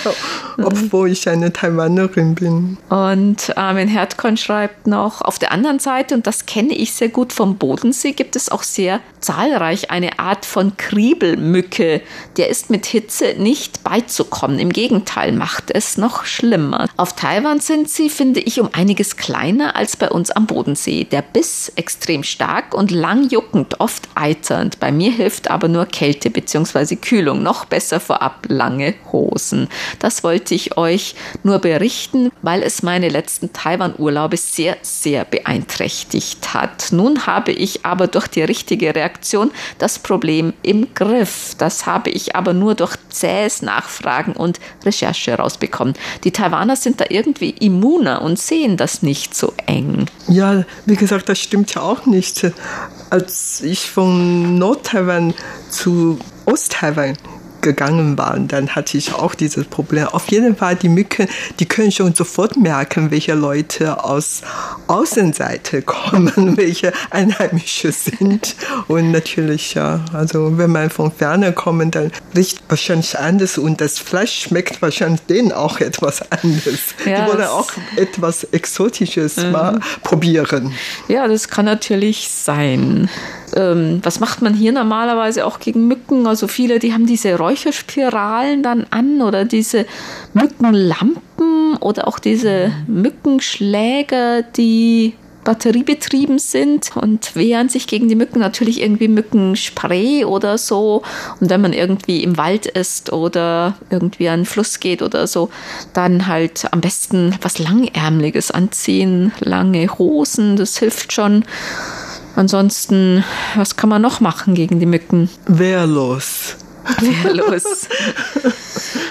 obwohl 0.59 1.11
ich 1.11 1.29
eine 1.29 1.53
Taiwanerin 1.53 2.35
bin. 2.35 2.79
Und 2.89 3.57
Armin 3.57 3.89
Herdkorn 3.89 4.37
schreibt 4.37 4.87
noch, 4.87 5.23
auf 5.23 5.39
der 5.39 5.53
anderen 5.53 5.79
Seite, 5.79 6.15
und 6.15 6.27
das 6.27 6.47
kenne 6.47 6.75
ich 6.75 6.95
sehr 6.95 7.09
gut 7.09 7.33
vom 7.33 7.59
Bodensee, 7.59 8.13
gibt 8.13 8.37
es 8.37 8.51
auch 8.51 8.63
sehr 8.63 9.01
zahlreich 9.21 9.91
eine 9.91 10.19
Art 10.19 10.47
von 10.47 10.77
Kriebelmücke. 10.77 12.03
Der 12.37 12.49
ist 12.49 12.71
mit 12.71 12.87
Hitze 12.87 13.35
nicht 13.39 13.85
beizukommen. 13.85 14.59
Im 14.59 14.73
Gegenteil, 14.73 15.33
macht 15.33 15.71
es 15.71 15.97
noch 15.97 16.25
schlimmer. 16.25 16.89
Auf 16.97 17.15
Taiwan 17.15 17.61
sind 17.69 17.91
sie, 17.91 18.09
finde 18.09 18.41
ich, 18.41 18.61
um 18.61 18.71
einiges 18.73 19.19
kleiner 19.19 19.77
als 19.77 19.95
bei 19.95 20.09
uns 20.09 20.31
am 20.31 20.47
Bodensee. 20.47 21.05
Der 21.05 21.21
Biss 21.21 21.71
extrem 21.77 22.23
stark 22.23 22.73
und 22.73 22.91
lang 22.91 23.29
juckend, 23.29 23.79
oft 23.79 24.09
eiternd. 24.15 24.81
Bei 24.81 24.91
mir 24.91 25.13
hilft 25.13 25.51
aber 25.51 25.69
nur 25.69 25.85
Kälte 25.85 26.31
bzw. 26.31 26.97
Kühlung. 26.97 27.43
Noch 27.43 27.67
besser 27.67 28.01
vorab 28.01 28.47
lange 28.49 28.95
Hosen. 29.13 29.69
Das 29.99 30.25
wollte 30.25 30.55
ich 30.55 30.79
euch 30.79 31.15
nur 31.43 31.59
berichten, 31.59 32.31
weil 32.41 32.63
es 32.63 32.83
meine 32.83 33.11
letzten 33.11 33.53
Taiwan-Urlaube 33.53 34.39
sehr, 34.39 34.79
sehr 34.81 35.27
beeinträchtigt 35.27 36.55
hat. 36.55 36.91
Nun 36.91 37.27
habe 37.27 37.53
ich 37.53 37.85
aber 37.85 38.07
durch 38.07 38.29
die 38.29 38.43
richtige 38.43 38.95
Reaktion 38.95 39.51
das 39.77 39.99
Problem 39.99 40.55
im 40.63 40.95
Griff. 40.95 41.55
Das 41.59 41.85
habe 41.85 42.09
ich 42.09 42.35
aber 42.35 42.55
nur 42.55 42.75
durch 42.75 42.97
zähes 43.11 43.61
Nachfragen 43.61 44.33
und 44.33 44.59
Recherche 44.87 45.35
rausbekommen. 45.35 45.93
Die 46.25 46.31
Taiwaner 46.31 46.75
sind 46.75 47.03
da 47.03 47.05
irgendwie 47.11 47.58
immuner 47.61 48.23
und 48.23 48.39
sehen 48.39 48.77
das 48.77 49.03
nicht 49.03 49.35
so 49.35 49.53
eng. 49.67 50.07
Ja, 50.29 50.65
wie 50.87 50.97
gesagt, 50.97 51.29
das 51.29 51.39
stimmt 51.39 51.75
ja 51.75 51.83
auch 51.83 52.07
nicht. 52.07 52.51
Als 53.11 53.61
ich 53.61 53.91
von 53.91 54.59
Nord-Taiwan 54.59 55.35
zu 55.71 56.19
Ost-Taiwan 56.47 57.17
gegangen 57.61 58.19
war, 58.19 58.39
dann 58.39 58.71
hatte 58.71 58.99
ich 58.99 59.15
auch 59.15 59.35
dieses 59.35 59.67
Problem. 59.67 60.07
Auf 60.09 60.31
jeden 60.31 60.57
Fall, 60.57 60.77
die 60.77 60.89
Mücken, 60.89 61.27
die 61.59 61.67
können 61.67 61.93
schon 61.93 62.15
sofort 62.15 62.57
merken, 62.57 63.11
welche 63.11 63.35
Leute 63.35 64.05
aus 64.05 64.43
Außenseite 64.87 65.83
kommen, 65.89 66.57
welche 66.57 66.93
Einheimische 67.11 67.93
sind. 67.93 68.57
Und 68.87 69.11
natürlich, 69.11 69.75
ja, 69.75 70.05
also 70.13 70.59
wenn 70.59 70.71
man 70.71 70.91
von 70.91 71.13
Ferne 71.13 71.53
kommt, 71.53 71.95
dann 71.95 72.11
riecht 72.37 72.63
wahrscheinlich 72.69 73.19
anders 73.19 73.59
und 73.59 73.81
das 73.81 73.99
Fleisch 73.99 74.43
schmeckt 74.43 74.83
wahrscheinlich 74.83 75.23
denen 75.23 75.53
auch 75.53 75.81
etwas 75.81 76.23
anders. 76.31 76.95
Ja, 77.05 77.25
die 77.25 77.33
wollen 77.33 77.47
auch 77.47 77.71
etwas 77.97 78.45
Exotisches 78.45 79.37
mal 79.37 79.81
probieren. 80.03 80.73
Ja, 81.09 81.29
das 81.29 81.49
kann 81.49 81.65
natürlich 81.65 82.29
sein. 82.29 83.09
Ähm, 83.55 84.01
was 84.03 84.21
macht 84.21 84.43
man 84.43 84.55
hier 84.55 84.73
normalerweise 84.73 85.47
auch 85.47 85.61
gegen 85.61 85.89
Mücken? 85.89 86.27
Also 86.27 86.49
viele, 86.49 86.79
die 86.79 86.93
haben 86.93 87.07
diese 87.07 87.37
Räucherspiralen 87.37 88.63
dann 88.63 88.87
an 88.91 89.23
oder 89.23 89.45
diese 89.45 89.87
Mückenlampen 90.35 91.77
oder 91.81 92.09
auch 92.09 92.19
diese 92.19 92.73
Mückenschläger, 92.87 94.43
die 94.43 95.15
batteriebetrieben 95.49 96.39
sind 96.39 96.95
und 96.95 97.35
wehren 97.35 97.71
sich 97.71 97.87
gegen 97.87 98.09
die 98.09 98.17
Mücken 98.17 98.39
natürlich 98.39 98.83
irgendwie 98.83 99.09
Mückenspray 99.09 100.27
oder 100.27 100.59
so. 100.59 101.03
Und 101.41 101.49
wenn 101.49 101.63
man 101.63 101.73
irgendwie 101.73 102.23
im 102.23 102.37
Wald 102.37 102.67
ist 102.67 103.15
oder 103.15 103.75
irgendwie 103.89 104.29
an 104.29 104.41
den 104.41 104.47
Fluss 104.47 104.79
geht 104.79 105.01
oder 105.01 105.27
so, 105.27 105.49
dann 105.95 106.27
halt 106.27 106.71
am 106.73 106.83
besten 106.83 107.35
was 107.41 107.59
Langärmliches 107.59 108.51
anziehen, 108.51 109.33
lange 109.41 109.89
Hosen, 109.99 110.57
das 110.57 110.77
hilft 110.77 111.15
schon. 111.15 111.47
Ansonsten, 112.37 113.25
was 113.57 113.77
kann 113.77 113.91
man 113.91 114.03
noch 114.03 114.21
machen 114.21 114.55
gegen 114.55 114.79
die 114.79 114.87
Mücken? 114.87 115.29
Wehrlos. 115.47 116.57
Wehrlos. 117.01 117.89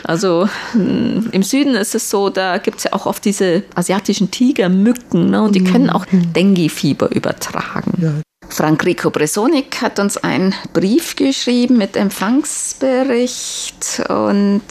Also 0.03 0.47
mh, 0.73 1.29
im 1.31 1.43
Süden 1.43 1.75
ist 1.75 1.93
es 1.93 2.09
so, 2.09 2.29
da 2.29 2.57
gibt 2.57 2.77
es 2.77 2.85
ja 2.85 2.93
auch 2.93 3.05
oft 3.05 3.25
diese 3.25 3.63
asiatischen 3.75 4.31
Tigermücken 4.31 5.29
ne, 5.29 5.43
und 5.43 5.53
die 5.53 5.63
können 5.63 5.89
auch 5.89 6.05
Dengue-Fieber 6.11 7.11
übertragen. 7.11 7.93
Ja. 8.01 8.13
Frank 8.49 8.85
Rico 8.85 9.11
Bresonik 9.11 9.81
hat 9.81 9.99
uns 9.99 10.17
einen 10.17 10.55
Brief 10.73 11.15
geschrieben 11.15 11.77
mit 11.77 11.95
Empfangsbericht 11.95 14.01
und 14.09 14.63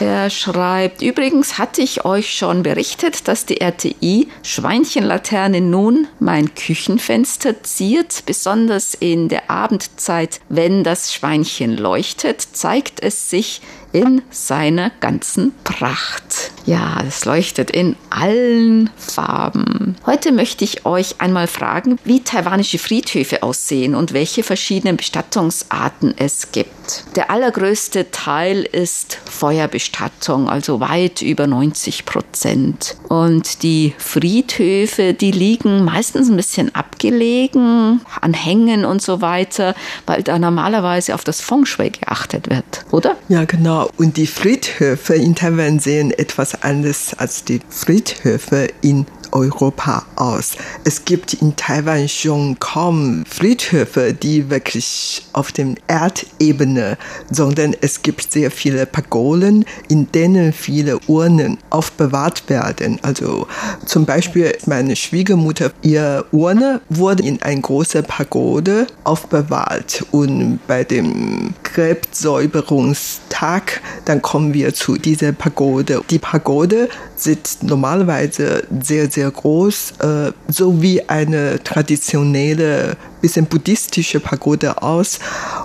er 0.00 0.30
schreibt, 0.30 1.02
übrigens 1.02 1.58
hatte 1.58 1.82
ich 1.82 2.04
euch 2.04 2.32
schon 2.32 2.62
berichtet, 2.62 3.28
dass 3.28 3.44
die 3.44 3.60
RTI 3.60 4.28
Schweinchenlaterne 4.42 5.60
nun 5.60 6.06
mein 6.20 6.54
Küchenfenster 6.54 7.62
ziert, 7.62 8.22
besonders 8.24 8.94
in 8.94 9.28
der 9.28 9.50
Abendzeit, 9.50 10.40
wenn 10.48 10.82
das 10.82 11.12
Schweinchen 11.12 11.76
leuchtet, 11.76 12.40
zeigt 12.40 13.02
es 13.02 13.28
sich 13.28 13.60
in 13.92 14.22
seiner 14.30 14.90
ganzen 15.00 15.52
Pracht. 15.64 16.53
Ja, 16.66 17.02
es 17.06 17.26
leuchtet 17.26 17.70
in 17.70 17.94
allen 18.08 18.88
Farben. 18.96 19.96
Heute 20.06 20.32
möchte 20.32 20.64
ich 20.64 20.86
euch 20.86 21.16
einmal 21.18 21.46
fragen, 21.46 21.98
wie 22.04 22.20
taiwanische 22.20 22.78
Friedhöfe 22.78 23.42
aussehen 23.42 23.94
und 23.94 24.14
welche 24.14 24.42
verschiedenen 24.42 24.96
Bestattungsarten 24.96 26.14
es 26.16 26.52
gibt. 26.52 27.04
Der 27.16 27.30
allergrößte 27.30 28.10
Teil 28.10 28.62
ist 28.62 29.18
Feuerbestattung, 29.24 30.48
also 30.48 30.80
weit 30.80 31.22
über 31.22 31.46
90 31.46 32.04
Prozent. 32.06 32.96
Und 33.08 33.62
die 33.62 33.94
Friedhöfe, 33.98 35.14
die 35.14 35.30
liegen 35.30 35.84
meistens 35.84 36.30
ein 36.30 36.36
bisschen 36.36 36.74
abgelegen, 36.74 38.00
an 38.20 38.34
Hängen 38.34 38.84
und 38.84 39.02
so 39.02 39.20
weiter, 39.20 39.74
weil 40.06 40.22
da 40.22 40.38
normalerweise 40.38 41.14
auf 41.14 41.24
das 41.24 41.40
Feng 41.40 41.66
Shui 41.66 41.90
geachtet 41.90 42.48
wird, 42.48 42.84
oder? 42.90 43.16
Ja, 43.28 43.44
genau. 43.44 43.90
Und 43.96 44.16
die 44.16 44.26
Friedhöfe 44.26 45.14
in 45.14 45.34
Taiwan 45.34 45.78
sehen 45.78 46.10
etwas 46.10 46.53
anders 46.60 47.14
als 47.18 47.44
die 47.44 47.60
Friedhöfe 47.68 48.68
in 48.80 49.06
Europa 49.34 50.06
aus. 50.16 50.52
Es 50.84 51.04
gibt 51.04 51.34
in 51.34 51.56
Taiwan 51.56 52.08
schon 52.08 52.58
kaum 52.60 53.24
Friedhöfe, 53.28 54.14
die 54.14 54.48
wirklich 54.48 55.26
auf 55.32 55.52
dem 55.52 55.74
Erdebene, 55.88 56.96
sondern 57.30 57.74
es 57.80 58.02
gibt 58.02 58.32
sehr 58.32 58.50
viele 58.50 58.86
Pagolen, 58.86 59.64
in 59.88 60.10
denen 60.12 60.52
viele 60.52 60.98
Urnen 61.06 61.58
aufbewahrt 61.70 62.48
werden. 62.48 62.98
Also 63.02 63.46
zum 63.84 64.06
Beispiel 64.06 64.56
meine 64.66 64.96
Schwiegermutter, 64.96 65.72
ihr 65.82 66.24
Urne 66.30 66.80
wurde 66.88 67.24
in 67.24 67.42
eine 67.42 67.60
große 67.60 68.04
Pagode 68.04 68.86
aufbewahrt 69.02 70.04
und 70.12 70.60
bei 70.66 70.84
dem 70.84 71.54
Gräbsäuberungstag, 71.64 73.80
dann 74.04 74.22
kommen 74.22 74.54
wir 74.54 74.72
zu 74.74 74.96
dieser 74.96 75.32
Pagode. 75.32 76.02
Die 76.08 76.20
Pagode 76.20 76.88
sieht 77.16 77.58
normalerweise 77.62 78.62
sehr, 78.80 79.10
sehr 79.10 79.23
groß, 79.30 79.92
äh, 80.00 80.32
so 80.48 80.82
wie 80.82 81.08
eine 81.08 81.62
traditionelle 81.62 82.96
bisschen 83.24 83.46
buddhistische 83.46 84.20
Pagode 84.20 84.82
aus. 84.82 85.18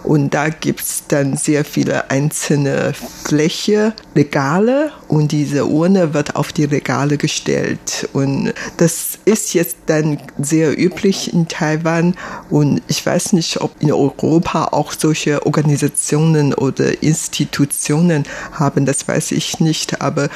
Und 0.04 0.34
da 0.34 0.48
gibt 0.48 0.80
es 0.80 1.04
dann 1.10 1.36
sehr 1.36 1.66
viele 1.66 2.10
einzelne 2.10 2.94
Fläche, 2.94 3.94
Regale 4.16 4.94
und 5.10 5.34
diese 5.34 5.66
Urne 5.66 6.14
wird 6.14 6.38
auf 6.38 6.54
die 6.54 6.64
Regale 6.64 7.18
gestellt. 7.18 8.08
Und 8.14 8.54
das 8.78 9.20
ist 9.26 9.54
jetzt 9.54 9.76
dann 9.88 10.20
sehr 10.38 10.80
üblich 10.80 11.34
in 11.34 11.50
Taiwan. 11.50 12.16
Und 12.50 12.82
ich 12.88 13.06
weiß 13.06 13.34
nicht, 13.34 13.60
ob 13.60 13.72
in 13.82 13.92
Europa 13.92 14.70
auch 14.72 14.94
solche 14.94 15.46
Organisationen 15.46 16.54
oder 16.54 17.04
Institutionen 17.04 18.24
haben, 18.54 18.86
das 18.86 19.06
weiß 19.06 19.34
ich 19.34 19.60
nicht. 19.60 20.02
Aber 20.02 20.30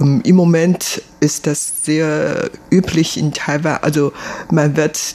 ähm, 0.00 0.22
im 0.24 0.36
Moment 0.36 1.02
ist 1.20 1.46
das 1.46 1.84
sehr 1.84 2.50
üblich 2.70 3.18
in 3.18 3.32
Taiwan. 3.32 3.78
Also 3.82 4.14
man 4.50 4.76
wird 4.76 5.14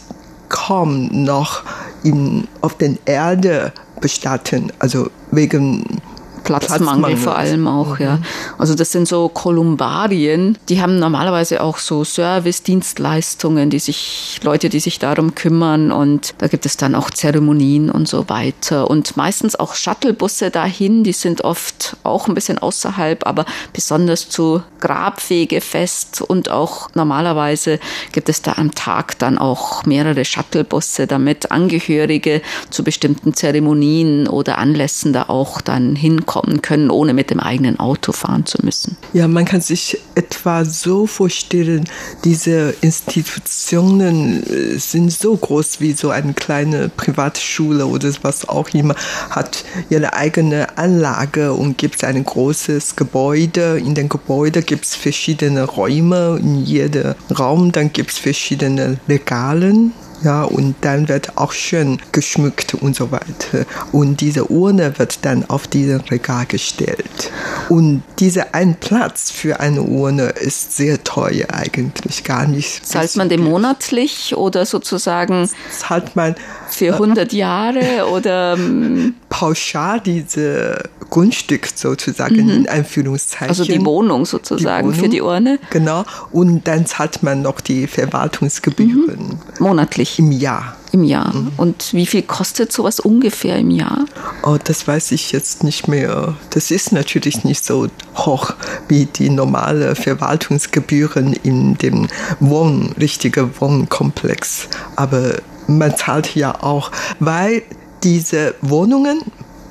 kaum 0.50 1.08
noch 1.24 1.64
in, 2.04 2.48
auf 2.62 2.78
der 2.78 2.96
Erde 3.06 3.72
bestatten, 4.02 4.72
also 4.80 5.10
wegen 5.32 6.02
Platzmangel 6.50 7.18
vor 7.18 7.38
allem 7.38 7.68
auch, 7.68 8.00
ja. 8.00 8.20
Also 8.58 8.76
das 8.76 8.92
sind 8.92 9.08
so 9.08 9.30
Kolumbarien, 9.30 10.58
die 10.68 10.82
haben 10.82 11.00
normalerweise 11.00 11.62
auch 11.62 11.78
so 11.78 12.04
Service-Dienstleistungen, 12.04 13.70
die 13.70 13.80
sich, 13.80 14.40
Leute, 14.44 14.70
die 14.70 14.80
sich 14.80 15.00
darum 15.00 15.36
kümmern 15.36 15.92
und 15.92 16.34
da 16.40 16.48
gibt 16.48 16.66
es 16.66 16.78
dann 16.78 16.96
auch 16.96 17.10
Zeremonien 17.10 17.90
und 17.90 18.08
so 18.08 18.30
weiter. 18.30 18.90
Und 18.90 19.16
meistens 19.16 19.56
auch 19.56 19.76
Shuttlebusse 19.76 20.50
dahin, 20.50 21.04
die 21.04 21.14
sind 21.14 21.44
oft 21.44 21.98
auch 22.04 22.28
ein 22.28 22.34
bisschen 22.34 22.58
außerhalb, 22.58 23.26
aber 23.26 23.46
besonders 23.74 24.30
zu 24.30 24.64
Grabwegefest 24.80 26.22
und 26.22 26.50
auch 26.50 26.90
normalerweise 26.96 27.80
gibt 28.12 28.30
es 28.30 28.42
da 28.42 28.54
am 28.58 28.74
Tag 28.74 29.20
dann 29.20 29.38
auch 29.38 29.86
mehrere 29.86 30.26
Shuttlebusse, 30.26 31.08
damit 31.08 31.52
Angehörige 31.52 32.42
zu 32.70 32.84
bestimmten 32.84 33.34
Zeremonien 33.34 34.28
oder 34.28 34.58
Anlässen 34.58 35.14
da 35.14 35.24
auch 35.28 35.62
dann 35.62 35.96
hinkommen 35.96 36.39
kommen 36.40 36.62
können, 36.62 36.90
ohne 36.90 37.14
mit 37.14 37.30
dem 37.30 37.40
eigenen 37.40 37.80
Auto 37.80 38.12
fahren 38.12 38.46
zu 38.46 38.58
müssen. 38.64 38.98
Ja, 39.14 39.28
man 39.28 39.46
kann 39.46 39.62
sich 39.62 39.98
etwa 40.16 40.66
so 40.66 41.08
vorstellen, 41.08 41.86
diese 42.24 42.74
Institutionen 42.82 44.44
äh, 44.44 44.78
sind 44.78 45.12
so 45.12 45.36
groß 45.36 45.82
wie 45.82 45.94
so 45.94 46.10
eine 46.10 46.34
kleine 46.34 46.90
Privatschule 46.90 47.86
oder 47.86 48.10
was 48.22 48.48
auch 48.48 48.70
immer, 48.70 48.96
hat 49.30 49.64
ihre 49.90 50.14
eigene 50.14 50.78
Anlage 50.78 51.54
und 51.54 51.78
gibt 51.78 52.04
ein 52.04 52.24
großes 52.24 52.96
Gebäude. 52.96 53.80
In 53.80 53.96
dem 53.96 54.10
Gebäude 54.10 54.62
gibt 54.62 54.86
es 54.86 54.96
verschiedene 54.96 55.64
Räume, 55.64 56.40
in 56.42 56.64
jedem 56.64 57.16
Raum 57.38 57.72
dann 57.72 57.92
gibt 57.94 58.12
es 58.12 58.18
verschiedene 58.18 58.98
Regalen 59.08 59.94
ja, 60.24 60.44
und 60.44 60.76
dann 60.82 61.08
wird 61.08 61.38
auch 61.38 61.52
schön 61.52 62.00
geschmückt 62.12 62.74
und 62.76 62.96
so 62.96 63.12
weiter. 63.12 63.66
Und 63.92 64.22
diese 64.22 64.52
Urne 64.52 64.98
wird 65.00 65.26
dann 65.26 65.50
auf 65.50 65.68
diesen 65.68 66.02
Regal 66.02 66.46
gestellt. 66.46 67.32
Und 67.70 68.04
dieser 68.20 68.54
ein 68.54 68.76
Platz 68.76 69.32
für 69.32 69.60
eine 69.60 69.82
Urne 69.82 70.24
ist 70.30 70.76
sehr 70.76 71.04
teuer 71.04 71.48
eigentlich, 71.52 72.24
gar 72.24 72.48
nicht. 72.48 72.86
Zahlt 72.86 73.16
man 73.16 73.30
den 73.30 73.44
monatlich 73.44 74.36
oder 74.36 74.66
sozusagen? 74.66 75.50
Zahlt 75.72 76.16
man 76.16 76.36
für 76.70 76.94
100 76.94 77.32
Jahre 77.34 78.08
oder 78.12 78.54
ähm, 78.54 79.16
pauschal 79.30 80.02
diese 80.02 80.84
Grundstück 81.10 81.68
sozusagen 81.74 82.44
mhm. 82.44 82.50
in 82.50 82.70
Anführungszeichen. 82.70 83.50
Also 83.50 83.64
die 83.64 83.84
Wohnung 83.84 84.26
sozusagen 84.26 84.92
die 84.92 84.98
Wohnung, 84.98 85.04
für 85.04 85.10
die 85.10 85.22
Urne. 85.22 85.60
Genau. 85.70 86.04
Und 86.32 86.68
dann 86.68 86.86
zahlt 86.86 87.24
man 87.24 87.42
noch 87.42 87.62
die 87.62 87.88
Verwaltungsgebühren. 87.88 89.28
Mhm. 89.28 89.40
Monatlich. 89.60 90.09
Im 90.18 90.32
Jahr. 90.32 90.76
Im 90.92 91.04
Jahr. 91.04 91.34
Mhm. 91.34 91.52
Und 91.58 91.94
wie 91.94 92.06
viel 92.06 92.24
kostet 92.24 92.72
sowas 92.72 93.00
ungefähr 93.00 93.58
im 93.58 93.70
Jahr? 93.70 94.06
Oh, 94.44 94.58
das 94.64 94.88
weiß 94.88 95.12
ich 95.12 95.32
jetzt 95.32 95.64
nicht 95.64 95.88
mehr. 95.88 96.36
Das 96.50 96.72
ist 96.72 96.92
natürlich 96.92 97.44
nicht 97.44 97.64
so 97.64 97.88
hoch 98.16 98.54
wie 98.88 99.06
die 99.06 99.30
normale 99.30 99.96
Verwaltungsgebühren 99.96 101.34
in 101.34 101.78
dem 101.78 102.08
Wohn, 102.40 102.94
richtigen 103.00 103.52
Wohnkomplex. 103.60 104.68
Aber 104.96 105.36
man 105.68 105.96
zahlt 105.96 106.34
ja 106.36 106.64
auch, 106.64 106.92
weil 107.20 107.62
diese 108.04 108.56
Wohnungen 108.62 109.22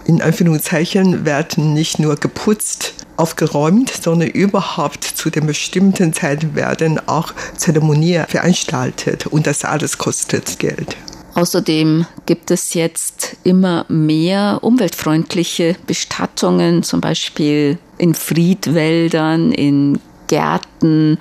in 0.08 0.22
Anführungszeichen 0.22 1.26
werden 1.26 1.74
nicht 1.74 1.98
nur 1.98 2.16
geputzt, 2.16 2.94
aufgeräumt, 3.18 3.90
sondern 3.90 4.28
überhaupt 4.30 5.04
zu 5.04 5.28
den 5.28 5.46
bestimmten 5.46 6.14
Zeiten 6.14 6.54
werden 6.54 6.98
auch 7.06 7.34
Zeremonien 7.56 8.24
veranstaltet 8.26 9.26
und 9.26 9.46
das 9.46 9.64
alles 9.64 9.98
kostet 9.98 10.58
Geld. 10.58 10.96
Außerdem 11.34 12.06
gibt 12.24 12.50
es 12.50 12.72
jetzt 12.74 13.36
immer 13.44 13.84
mehr 13.88 14.60
umweltfreundliche 14.62 15.76
Bestattungen, 15.86 16.82
zum 16.82 17.02
Beispiel 17.02 17.78
in 17.98 18.14
Friedwäldern, 18.14 19.52
in 19.52 20.00
Gärten 20.26 21.18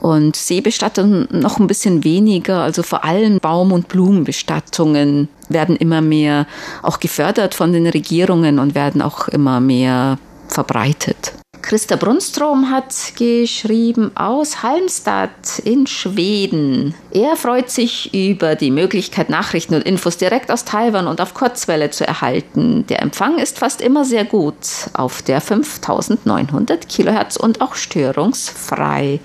und 0.00 0.36
Seebestattungen 0.36 1.28
noch 1.30 1.58
ein 1.58 1.66
bisschen 1.66 2.04
weniger, 2.04 2.62
also 2.62 2.82
vor 2.82 3.04
allem 3.04 3.38
Baum- 3.40 3.72
und 3.72 3.88
Blumenbestattungen 3.88 5.28
werden 5.48 5.76
immer 5.76 6.00
mehr 6.00 6.46
auch 6.82 7.00
gefördert 7.00 7.54
von 7.54 7.72
den 7.72 7.86
Regierungen 7.86 8.58
und 8.58 8.74
werden 8.74 9.02
auch 9.02 9.28
immer 9.28 9.60
mehr 9.60 10.18
verbreitet. 10.48 11.37
Christa 11.62 11.96
Brunstrom 11.96 12.70
hat 12.70 12.94
geschrieben 13.16 14.12
aus 14.14 14.62
Halmstad 14.62 15.58
in 15.64 15.86
Schweden. 15.86 16.94
Er 17.10 17.36
freut 17.36 17.70
sich 17.70 18.14
über 18.14 18.54
die 18.54 18.70
Möglichkeit, 18.70 19.28
Nachrichten 19.28 19.74
und 19.74 19.82
Infos 19.82 20.16
direkt 20.16 20.50
aus 20.50 20.64
Taiwan 20.64 21.06
und 21.06 21.20
auf 21.20 21.34
Kurzwelle 21.34 21.90
zu 21.90 22.06
erhalten. 22.06 22.86
Der 22.88 23.02
Empfang 23.02 23.38
ist 23.38 23.58
fast 23.58 23.80
immer 23.80 24.04
sehr 24.04 24.24
gut 24.24 24.54
auf 24.94 25.22
der 25.22 25.40
5900 25.40 26.88
Kilohertz 26.88 27.36
und 27.36 27.60
auch 27.60 27.74
störungsfrei. 27.74 29.20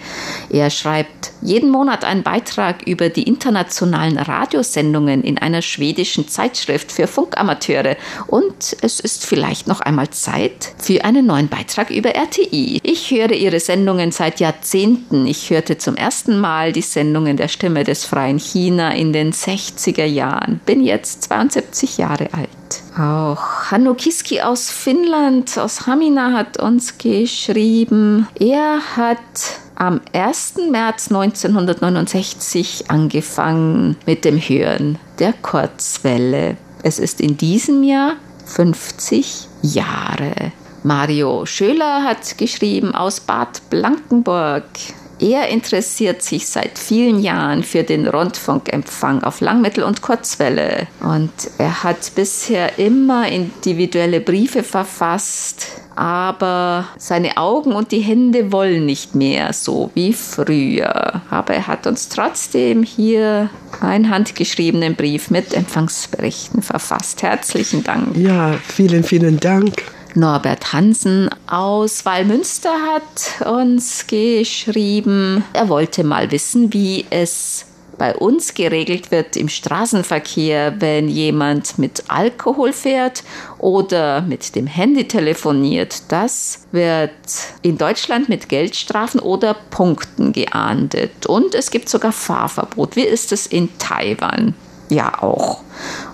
Er 0.50 0.70
schreibt 0.70 1.32
jeden 1.42 1.70
Monat 1.70 2.04
einen 2.04 2.24
Beitrag 2.24 2.88
über 2.88 3.10
die 3.10 3.24
internationalen 3.24 4.18
Radiosendungen 4.18 5.24
in 5.24 5.38
einer 5.38 5.62
schwedischen 5.62 6.28
Zeitschrift 6.28 6.92
für 6.92 7.08
Funkamateure 7.08 7.98
und 8.28 8.76
es 8.82 9.00
ist 9.00 9.26
vielleicht 9.26 9.68
noch 9.68 9.82
einmal 9.82 10.10
Zeit 10.10 10.74
für 10.78 11.04
einen 11.04 11.26
neuen 11.26 11.50
Beitrag 11.50 11.90
über 11.90 12.16
RTI. 12.24 12.80
Ich 12.84 13.12
höre 13.12 13.32
Ihre 13.32 13.60
Sendungen 13.60 14.12
seit 14.12 14.40
Jahrzehnten. 14.40 15.28
Ich 15.28 15.50
hörte 15.50 15.78
zum 15.78 15.96
ersten 15.96 16.40
Mal 16.40 16.72
die 16.72 16.82
Sendungen 16.82 17.36
der 17.36 17.50
Stimme 17.50 17.84
des 17.84 18.06
freien 18.06 18.40
China 18.40 18.94
in 18.94 19.12
den 19.12 19.34
60er 19.34 20.06
Jahren. 20.06 20.62
Bin 20.66 20.84
jetzt 20.84 21.24
72 21.24 21.98
Jahre 21.98 22.30
alt. 22.32 22.50
Auch 22.98 23.72
Hanno 23.72 23.94
Kiski 23.94 24.42
aus 24.42 24.70
Finnland, 24.70 25.58
aus 25.58 25.86
Hamina, 25.86 26.32
hat 26.32 26.58
uns 26.62 26.98
geschrieben. 26.98 28.28
Er 28.40 28.80
hat 28.96 29.18
am 29.76 30.00
1. 30.14 30.56
März 30.72 31.10
1969 31.12 32.86
angefangen 32.90 33.98
mit 34.06 34.24
dem 34.24 34.38
Hören 34.38 34.98
der 35.20 35.34
Kurzwelle. 35.34 36.56
Es 36.84 37.00
ist 37.00 37.20
in 37.20 37.36
diesem 37.36 37.84
Jahr 37.84 38.14
50 38.46 39.48
Jahre. 39.62 40.54
Mario 40.84 41.46
Schöler 41.46 42.04
hat 42.04 42.38
geschrieben 42.38 42.94
aus 42.94 43.22
Bad 43.22 43.62
Blankenburg. 43.70 44.66
Er 45.20 45.48
interessiert 45.48 46.22
sich 46.22 46.48
seit 46.48 46.78
vielen 46.78 47.22
Jahren 47.22 47.64
für 47.64 47.84
den 47.84 48.08
Rundfunkempfang 48.08 49.24
auf 49.24 49.40
Langmittel- 49.40 49.86
und 49.86 50.02
Kurzwelle. 50.02 50.88
Und 51.02 51.32
er 51.58 51.84
hat 51.84 52.12
bisher 52.16 52.78
immer 52.78 53.30
individuelle 53.30 54.20
Briefe 54.20 54.64
verfasst, 54.64 55.68
aber 55.96 56.88
seine 56.98 57.38
Augen 57.38 57.72
und 57.72 57.94
die 57.94 58.02
Hände 58.02 58.52
wollen 58.52 58.86
nicht 58.86 59.16
mehr 59.16 59.54
so 59.54 59.92
wie 59.94 60.12
früher. 60.12 61.22
Aber 61.30 61.54
er 61.54 61.68
hat 61.68 61.88
uns 61.88 62.10
trotzdem 62.10 62.84
hier 62.84 63.50
einen 63.80 64.10
handgeschriebenen 64.10 64.96
Brief 64.96 65.30
mit 65.30 65.54
Empfangsberichten 65.54 66.62
verfasst. 66.62 67.24
Herzlichen 67.24 67.84
Dank. 67.84 68.18
Ja, 68.18 68.56
vielen, 68.68 69.06
vielen 69.06 69.40
Dank. 69.40 69.72
Norbert 70.16 70.74
Hansen 70.74 71.30
aus 71.48 72.06
Wallmünster 72.06 72.72
hat 72.72 73.48
uns 73.48 74.06
geschrieben, 74.06 75.44
er 75.54 75.70
wollte 75.70 76.04
mal 76.04 76.30
wissen, 76.32 76.72
wie 76.72 77.06
es 77.10 77.66
bei 77.98 78.16
uns 78.16 78.54
geregelt 78.54 79.12
wird 79.12 79.38
im 79.38 79.50
Straßenverkehr, 79.50 80.82
wenn 80.82 81.08
jemand 81.08 81.80
mit 81.80 82.04
Alkohol 82.10 82.74
fährt 82.74 83.24
oder 83.58 84.22
mit 84.22 84.56
dem 84.56 84.68
Handy 84.68 85.08
telefoniert. 85.08 86.04
Das 86.12 86.68
wird 86.72 87.12
in 87.62 87.78
Deutschland 87.78 88.30
mit 88.30 88.50
Geldstrafen 88.50 89.20
oder 89.20 89.56
Punkten 89.70 90.34
geahndet. 90.34 91.26
Und 91.28 91.56
es 91.56 91.72
gibt 91.72 91.90
sogar 91.90 92.12
Fahrverbot. 92.12 92.96
Wie 92.96 93.02
ist 93.02 93.32
es 93.32 93.48
in 93.48 93.70
Taiwan? 93.78 94.54
Ja 94.94 95.22
auch. 95.22 95.62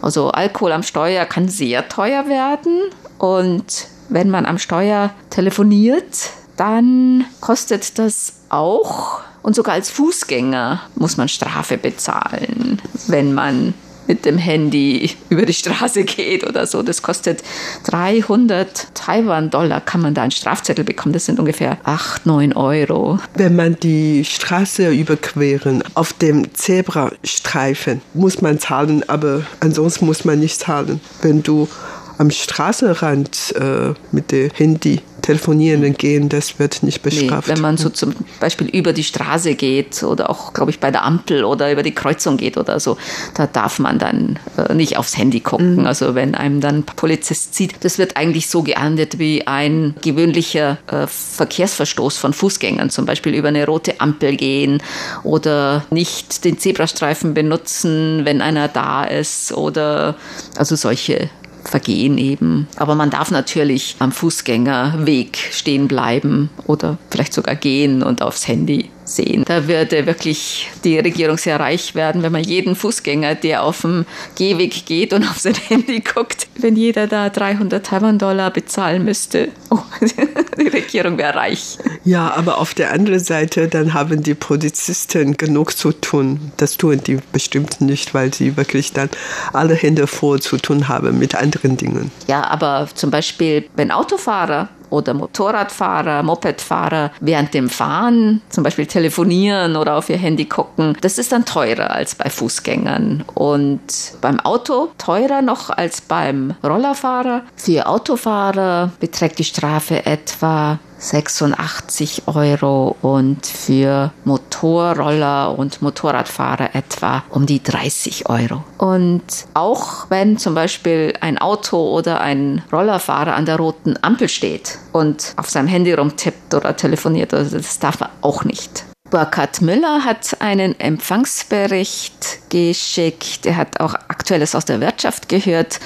Also 0.02 0.30
Alkohol 0.30 0.72
am 0.72 0.84
Steuer 0.84 1.26
kann 1.26 1.50
sehr 1.50 1.88
teuer 1.90 2.28
werden 2.28 2.82
und 3.18 3.88
wenn 4.10 4.30
man 4.30 4.46
am 4.46 4.58
Steuer 4.58 5.12
telefoniert, 5.30 6.32
dann 6.58 7.26
kostet 7.42 8.00
das 8.00 8.34
auch 8.50 9.22
und 9.42 9.56
sogar 9.56 9.76
als 9.76 9.90
Fußgänger 9.90 10.82
muss 10.96 11.18
man 11.18 11.30
Strafe 11.30 11.78
bezahlen, 11.78 12.82
wenn 13.08 13.34
man 13.34 13.74
mit 14.10 14.26
dem 14.26 14.38
Handy 14.38 15.12
über 15.30 15.46
die 15.46 15.54
Straße 15.54 16.04
geht 16.04 16.46
oder 16.46 16.68
so. 16.68 16.84
Das 16.84 17.02
kostet 17.02 17.44
300 17.86 18.88
Taiwan-Dollar, 18.96 19.80
kann 19.82 20.02
man 20.02 20.16
da 20.16 20.24
einen 20.24 20.32
Strafzettel 20.32 20.84
bekommen. 20.84 21.14
Das 21.14 21.26
sind 21.26 21.40
ungefähr 21.40 21.78
8, 21.84 22.26
9 22.26 22.54
Euro. 22.54 23.20
Wenn 23.36 23.56
man 23.56 23.80
die 23.80 24.26
Straße 24.26 24.90
überqueren 24.90 25.84
auf 25.94 26.12
dem 26.12 26.54
Zebrastreifen, 26.56 28.02
muss 28.16 28.42
man 28.42 28.60
zahlen, 28.60 29.08
aber 29.08 29.44
ansonsten 29.60 30.08
muss 30.08 30.26
man 30.26 30.40
nicht 30.40 30.60
zahlen. 30.60 31.00
Wenn 31.22 31.44
du 31.44 31.70
am 32.18 32.32
Straßenrand 32.32 33.56
äh, 33.58 33.94
mit 34.12 34.32
dem 34.32 34.50
Handy 34.52 35.02
telefonieren 35.30 35.94
gehen, 35.94 36.28
das 36.28 36.58
wird 36.58 36.82
nicht 36.82 37.04
bestraft. 37.04 37.48
Nee, 37.48 37.54
wenn 37.54 37.62
man 37.62 37.78
so 37.78 37.90
zum 37.90 38.16
Beispiel 38.40 38.68
über 38.68 38.94
die 38.94 39.04
Straße 39.04 39.54
geht 39.54 40.02
oder 40.02 40.28
auch, 40.32 40.54
glaube 40.54 40.72
ich, 40.72 40.80
bei 40.80 40.90
der 40.90 41.06
Ampel 41.06 41.44
oder 41.44 41.72
über 41.72 41.84
die 41.84 41.94
Kreuzung 41.94 42.38
geht 42.38 42.58
oder 42.58 42.80
so, 42.80 42.98
da 43.36 43.46
darf 43.46 43.78
man 43.78 44.00
dann 44.00 44.40
äh, 44.58 44.74
nicht 44.74 44.98
aufs 44.98 45.16
Handy 45.16 45.40
gucken. 45.40 45.82
Mhm. 45.82 45.86
Also 45.86 46.16
wenn 46.16 46.34
einem 46.34 46.62
dann 46.62 46.78
ein 46.78 46.84
Polizist 46.84 47.54
sieht, 47.54 47.76
das 47.82 48.00
wird 48.00 48.18
eigentlich 48.18 48.50
so 48.50 48.64
geahndet 48.64 49.20
wie 49.20 49.46
ein 49.46 49.94
gewöhnlicher 50.02 50.80
äh, 50.88 51.06
Verkehrsverstoß 51.06 52.18
von 52.18 52.34
Fußgängern, 52.34 52.90
zum 52.90 53.06
Beispiel 53.06 53.36
über 53.36 53.50
eine 53.50 53.68
rote 53.68 54.02
Ampel 54.02 54.36
gehen 54.36 54.82
oder 55.24 55.86
nicht 55.92 56.44
den 56.44 56.58
Zebrastreifen 56.58 57.36
benutzen, 57.36 58.22
wenn 58.26 58.42
einer 58.42 58.68
da 58.68 59.04
ist 59.04 59.52
oder 59.52 60.16
also 60.58 60.76
solche 60.76 61.30
Vergehen 61.70 62.18
eben. 62.18 62.68
Aber 62.78 62.96
man 62.96 63.10
darf 63.10 63.32
natürlich 63.32 63.96
am 64.00 64.12
Fußgängerweg 64.12 65.38
stehen 65.52 65.88
bleiben 65.88 66.50
oder 66.66 66.98
vielleicht 67.10 67.34
sogar 67.34 67.56
gehen 67.56 68.04
und 68.04 68.22
aufs 68.22 68.48
Handy 68.48 68.90
sehen. 69.10 69.44
Da 69.46 69.68
würde 69.68 70.06
wirklich 70.06 70.70
die 70.84 71.00
Regierung 71.00 71.38
sehr 71.38 71.60
reich 71.60 71.96
werden, 71.96 72.24
wenn 72.24 72.32
man 72.32 72.44
jeden 72.44 72.76
Fußgänger, 72.76 73.36
der 73.36 73.64
auf 73.64 73.82
dem 73.82 74.06
Gehweg 74.36 74.86
geht 74.86 75.14
und 75.14 75.24
auf 75.30 75.40
sein 75.40 75.56
Handy 75.56 76.02
guckt, 76.02 76.48
wenn 76.58 76.76
jeder 76.76 77.08
da 77.08 77.30
300 77.30 77.86
Taiwan-Dollar 77.86 78.52
bezahlen 78.52 79.04
müsste. 79.04 79.50
Oh, 79.70 79.80
die 80.58 80.68
Regierung 80.68 81.18
wäre 81.18 81.36
reich. 81.36 81.78
Ja, 82.04 82.34
aber 82.34 82.60
auf 82.60 82.74
der 82.74 82.92
anderen 82.92 83.20
Seite, 83.20 83.68
dann 83.68 83.94
haben 83.94 84.24
die 84.24 84.36
Polizisten 84.36 85.38
genug 85.38 85.76
zu 85.76 85.92
tun. 85.92 86.52
Das 86.58 86.78
tun 86.78 87.02
die 87.06 87.20
bestimmt 87.32 87.82
nicht, 87.82 88.14
weil 88.14 88.34
sie 88.34 88.58
wirklich 88.58 88.94
dann 88.94 89.10
alle 89.54 89.76
Hände 89.76 90.08
voll 90.08 90.42
zu 90.42 90.58
tun 90.58 90.88
haben 90.88 91.20
mit 91.20 91.36
anderen 91.36 91.78
Dingen. 91.78 92.12
Ja, 92.28 92.44
aber 92.46 92.88
zum 92.94 93.12
Beispiel, 93.12 93.66
wenn 93.76 93.92
Autofahrer 93.92 94.70
oder 94.90 95.14
Motorradfahrer, 95.14 96.24
Mopedfahrer 96.24 97.12
während 97.20 97.54
dem 97.54 97.70
Fahren 97.70 98.42
zum 98.50 98.64
Beispiel 98.64 98.86
telefonieren 98.86 99.76
oder 99.76 99.96
auf 99.96 100.10
ihr 100.10 100.18
Handy 100.18 100.46
gucken. 100.46 100.98
Das 101.02 101.18
ist 101.18 101.32
dann 101.32 101.46
teurer 101.46 101.92
als 101.92 102.16
bei 102.16 102.30
Fußgängern. 102.30 103.24
Und 103.34 103.82
beim 104.22 104.40
Auto 104.40 104.90
teurer 104.98 105.42
noch 105.42 105.70
als 105.70 106.02
beim 106.02 106.56
Rollerfahrer. 106.64 107.44
Für 107.56 107.88
Autofahrer 107.88 108.92
beträgt 109.00 109.40
die 109.40 109.44
Strafe 109.44 110.06
etwa 110.06 110.80
86 111.00 112.24
Euro 112.28 112.96
und 113.02 113.46
für 113.46 114.12
Motorroller 114.26 115.58
und 115.58 115.82
Motorradfahrer 115.82 116.76
etwa 116.76 117.24
um 117.30 117.46
die 117.46 117.64
30 117.64 118.30
Euro. 118.30 118.64
Und 118.78 119.24
auch 119.54 120.10
wenn 120.10 120.38
zum 120.38 120.56
Beispiel 120.56 121.14
ein 121.22 121.38
Auto 121.38 121.78
oder 121.78 122.22
ein 122.22 122.64
Rollerfahrer 122.72 123.36
an 123.36 123.46
der 123.46 123.58
roten 123.58 123.96
Ampel 124.02 124.30
steht 124.30 124.78
und 124.92 125.34
auf 125.38 125.50
seinem 125.50 125.68
Handy 125.68 125.94
rumtippt 125.94 126.54
oder 126.54 126.76
telefoniert, 126.76 127.34
also 127.34 127.58
das 127.58 127.80
darf 127.80 128.02
er 128.02 128.10
auch 128.22 128.44
nicht. 128.44 128.89
Burkhard 129.10 129.62
Müller 129.62 130.06
hat 130.06 130.40
einen 130.40 130.80
Empfangsbericht 130.80 132.48
geschickt. 132.50 133.46
Er 133.46 133.58
hat 133.58 133.80
auch 133.80 133.96
Aktuelles 133.96 134.54
aus 134.54 134.66
der 134.66 134.82
Wirtschaft 134.82 135.30
gehört 135.30 135.80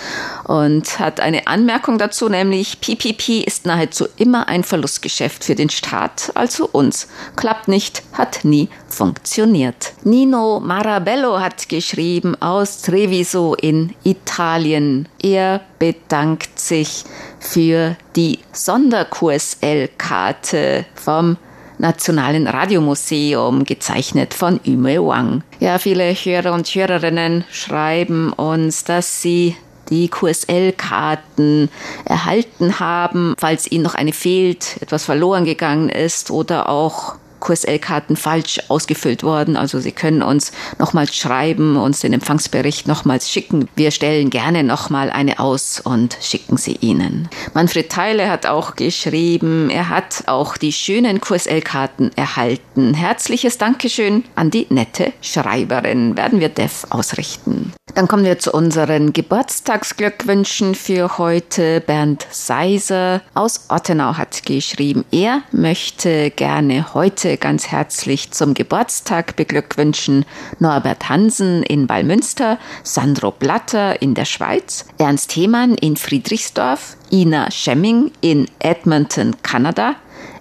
und 0.43 0.99
hat 0.99 1.21
eine 1.21 1.47
Anmerkung 1.47 1.97
dazu, 1.97 2.27
nämlich 2.27 2.81
PPP 2.81 3.45
ist 3.45 3.65
nahezu 3.65 4.07
immer 4.17 4.49
ein 4.49 4.65
Verlustgeschäft 4.65 5.45
für 5.45 5.55
den 5.55 5.69
Staat, 5.69 6.33
also 6.35 6.67
uns. 6.71 7.07
Klappt 7.37 7.69
nicht, 7.69 8.03
hat 8.13 8.43
nie 8.43 8.67
funktioniert. 8.89 9.93
Nino 10.03 10.59
Marabello 10.59 11.39
hat 11.39 11.69
geschrieben 11.69 12.35
aus 12.41 12.81
Treviso 12.81 13.55
in 13.55 13.95
Italien. 14.03 15.07
Er 15.21 15.61
bedankt 15.79 16.59
sich 16.59 17.05
für 17.39 17.95
die 18.15 18.39
Sonder-QSL-Karte 18.51 20.85
vom 20.95 21.37
Nationalen 21.83 22.47
Radiomuseum, 22.47 23.65
gezeichnet 23.65 24.33
von 24.33 24.61
Yume 24.63 25.05
Wang. 25.05 25.43
Ja, 25.59 25.79
viele 25.79 26.13
Hörer 26.13 26.53
und 26.53 26.65
Hörerinnen 26.67 27.43
schreiben 27.51 28.31
uns, 28.31 28.85
dass 28.85 29.21
sie 29.21 29.57
die 29.89 30.07
QSL-Karten 30.07 31.69
erhalten 32.05 32.79
haben, 32.79 33.35
falls 33.37 33.69
ihnen 33.69 33.83
noch 33.83 33.95
eine 33.95 34.13
fehlt, 34.13 34.77
etwas 34.81 35.03
verloren 35.03 35.43
gegangen 35.43 35.89
ist 35.89 36.31
oder 36.31 36.69
auch 36.69 37.15
QSL-Karten 37.43 38.15
falsch 38.15 38.59
ausgefüllt 38.69 39.23
worden. 39.23 39.57
Also 39.57 39.79
Sie 39.79 39.91
können 39.91 40.23
uns 40.23 40.51
nochmals 40.79 41.15
schreiben, 41.15 41.75
uns 41.75 41.99
den 41.99 42.13
Empfangsbericht 42.13 42.87
nochmals 42.87 43.29
schicken. 43.29 43.67
Wir 43.75 43.91
stellen 43.91 44.29
gerne 44.29 44.63
nochmal 44.63 45.09
eine 45.09 45.39
aus 45.39 45.81
und 45.81 46.17
schicken 46.21 46.57
sie 46.57 46.77
Ihnen. 46.79 47.27
Manfred 47.53 47.89
Theile 47.89 48.29
hat 48.29 48.45
auch 48.45 48.75
geschrieben, 48.75 49.69
er 49.69 49.89
hat 49.89 50.23
auch 50.27 50.57
die 50.57 50.71
schönen 50.71 51.19
QSL-Karten 51.19 52.11
erhalten. 52.15 52.93
Herzliches 52.93 53.57
Dankeschön 53.57 54.23
an 54.35 54.49
die 54.49 54.67
nette 54.69 55.11
Schreiberin. 55.21 56.15
Werden 56.15 56.39
wir 56.39 56.49
Dev 56.49 56.87
ausrichten. 56.89 57.73
Dann 57.95 58.07
kommen 58.07 58.25
wir 58.25 58.39
zu 58.39 58.51
unseren 58.51 59.13
Geburtstagsglückwünschen 59.13 60.73
für 60.73 61.17
heute. 61.17 61.81
Bernd 61.81 62.25
Seiser 62.31 63.21
aus 63.35 63.65
Ottenau 63.69 64.17
hat 64.17 64.45
geschrieben, 64.45 65.05
er 65.11 65.43
möchte 65.51 66.31
gerne 66.31 66.93
heute 66.95 67.32
ganz 67.37 67.67
herzlich 67.67 68.31
zum 68.31 68.53
Geburtstag 68.53 69.35
beglückwünschen 69.35 70.25
Norbert 70.59 71.09
Hansen 71.09 71.63
in 71.63 71.89
Wallmünster, 71.89 72.57
Sandro 72.83 73.31
Blatter 73.31 74.01
in 74.01 74.13
der 74.13 74.25
Schweiz, 74.25 74.85
Ernst 74.97 75.35
Hemann 75.35 75.75
in 75.75 75.97
Friedrichsdorf, 75.97 76.97
Ina 77.11 77.51
Schemming 77.51 78.11
in 78.21 78.47
Edmonton, 78.59 79.35
Kanada, 79.43 79.95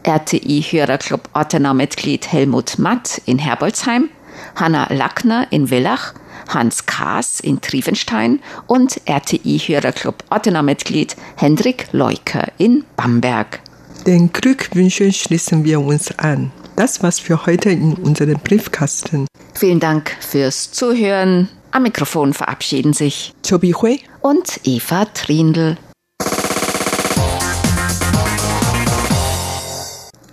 RTI-Hörerclub 0.05 1.29
Ottenau-Mitglied 1.35 2.31
Helmut 2.31 2.79
Matt 2.79 3.21
in 3.27 3.39
Herbolzheim, 3.39 4.11
Hanna 4.57 4.93
Lackner 4.93 5.47
in 5.51 5.69
Villach, 5.69 6.15
Hans 6.49 6.87
Kaas 6.87 7.41
in 7.41 7.61
Triefenstein 7.61 8.41
und 8.67 9.01
RTI-Hörerclub 9.07 10.25
Ottenau-Mitglied 10.31 11.17
Hendrik 11.37 11.89
Leuker 11.93 12.49
in 12.59 12.85
Bamberg. 12.97 13.61
Den 14.07 14.33
Glückwünschen 14.33 15.13
schließen 15.13 15.65
wir 15.65 15.81
uns 15.81 16.19
an. 16.19 16.51
Das 16.77 17.03
war's 17.03 17.19
für 17.19 17.47
heute 17.47 17.71
in 17.71 17.95
unserem 17.95 18.39
Briefkasten. 18.39 19.27
Vielen 19.55 19.81
Dank 19.81 20.17
fürs 20.21 20.73
Zuhören. 20.73 21.49
Am 21.71 21.83
Mikrofon 21.83 22.33
verabschieden 22.33 22.93
sich 22.93 23.33
Chobi 23.49 23.73
Hui 23.73 24.01
und 24.21 24.61
Eva 24.65 25.05
Trindl. 25.07 25.77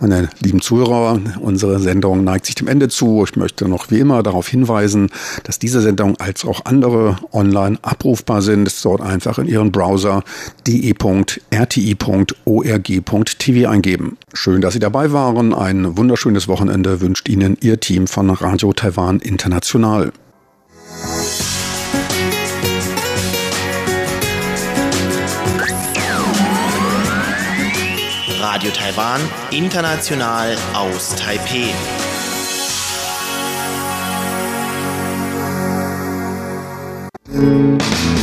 Meine 0.01 0.29
lieben 0.41 0.62
Zuhörer, 0.62 1.19
unsere 1.41 1.79
Sendung 1.79 2.23
neigt 2.23 2.45
sich 2.45 2.55
dem 2.55 2.69
Ende 2.69 2.88
zu. 2.88 3.25
Ich 3.27 3.35
möchte 3.35 3.67
noch 3.67 3.91
wie 3.91 3.99
immer 3.99 4.23
darauf 4.23 4.47
hinweisen, 4.47 5.09
dass 5.43 5.59
diese 5.59 5.81
Sendung 5.81 6.15
als 6.19 6.45
auch 6.45 6.63
andere 6.65 7.17
online 7.33 7.77
abrufbar 7.81 8.41
sind. 8.41 8.73
Dort 8.85 9.01
einfach 9.01 9.39
in 9.39 9.47
Ihren 9.47 9.73
Browser 9.73 10.23
de.rti.org.tv 10.65 11.29
eingeben. 13.69 14.17
Schön, 14.33 14.62
dass 14.62 14.73
Sie 14.73 14.79
dabei 14.79 15.12
waren. 15.12 15.53
Ein 15.53 15.97
wunderschönes 15.97 16.47
Wochenende 16.47 17.01
wünscht 17.01 17.27
Ihnen 17.27 17.57
Ihr 17.59 17.81
Team 17.81 18.07
von 18.07 18.29
Radio 18.29 18.71
Taiwan 18.71 19.19
International. 19.19 20.13
Radio 28.60 28.72
Taiwan, 28.74 29.22
international 29.52 30.54
aus 30.74 31.15
Taipei. 31.15 31.74
Musik 37.32 38.18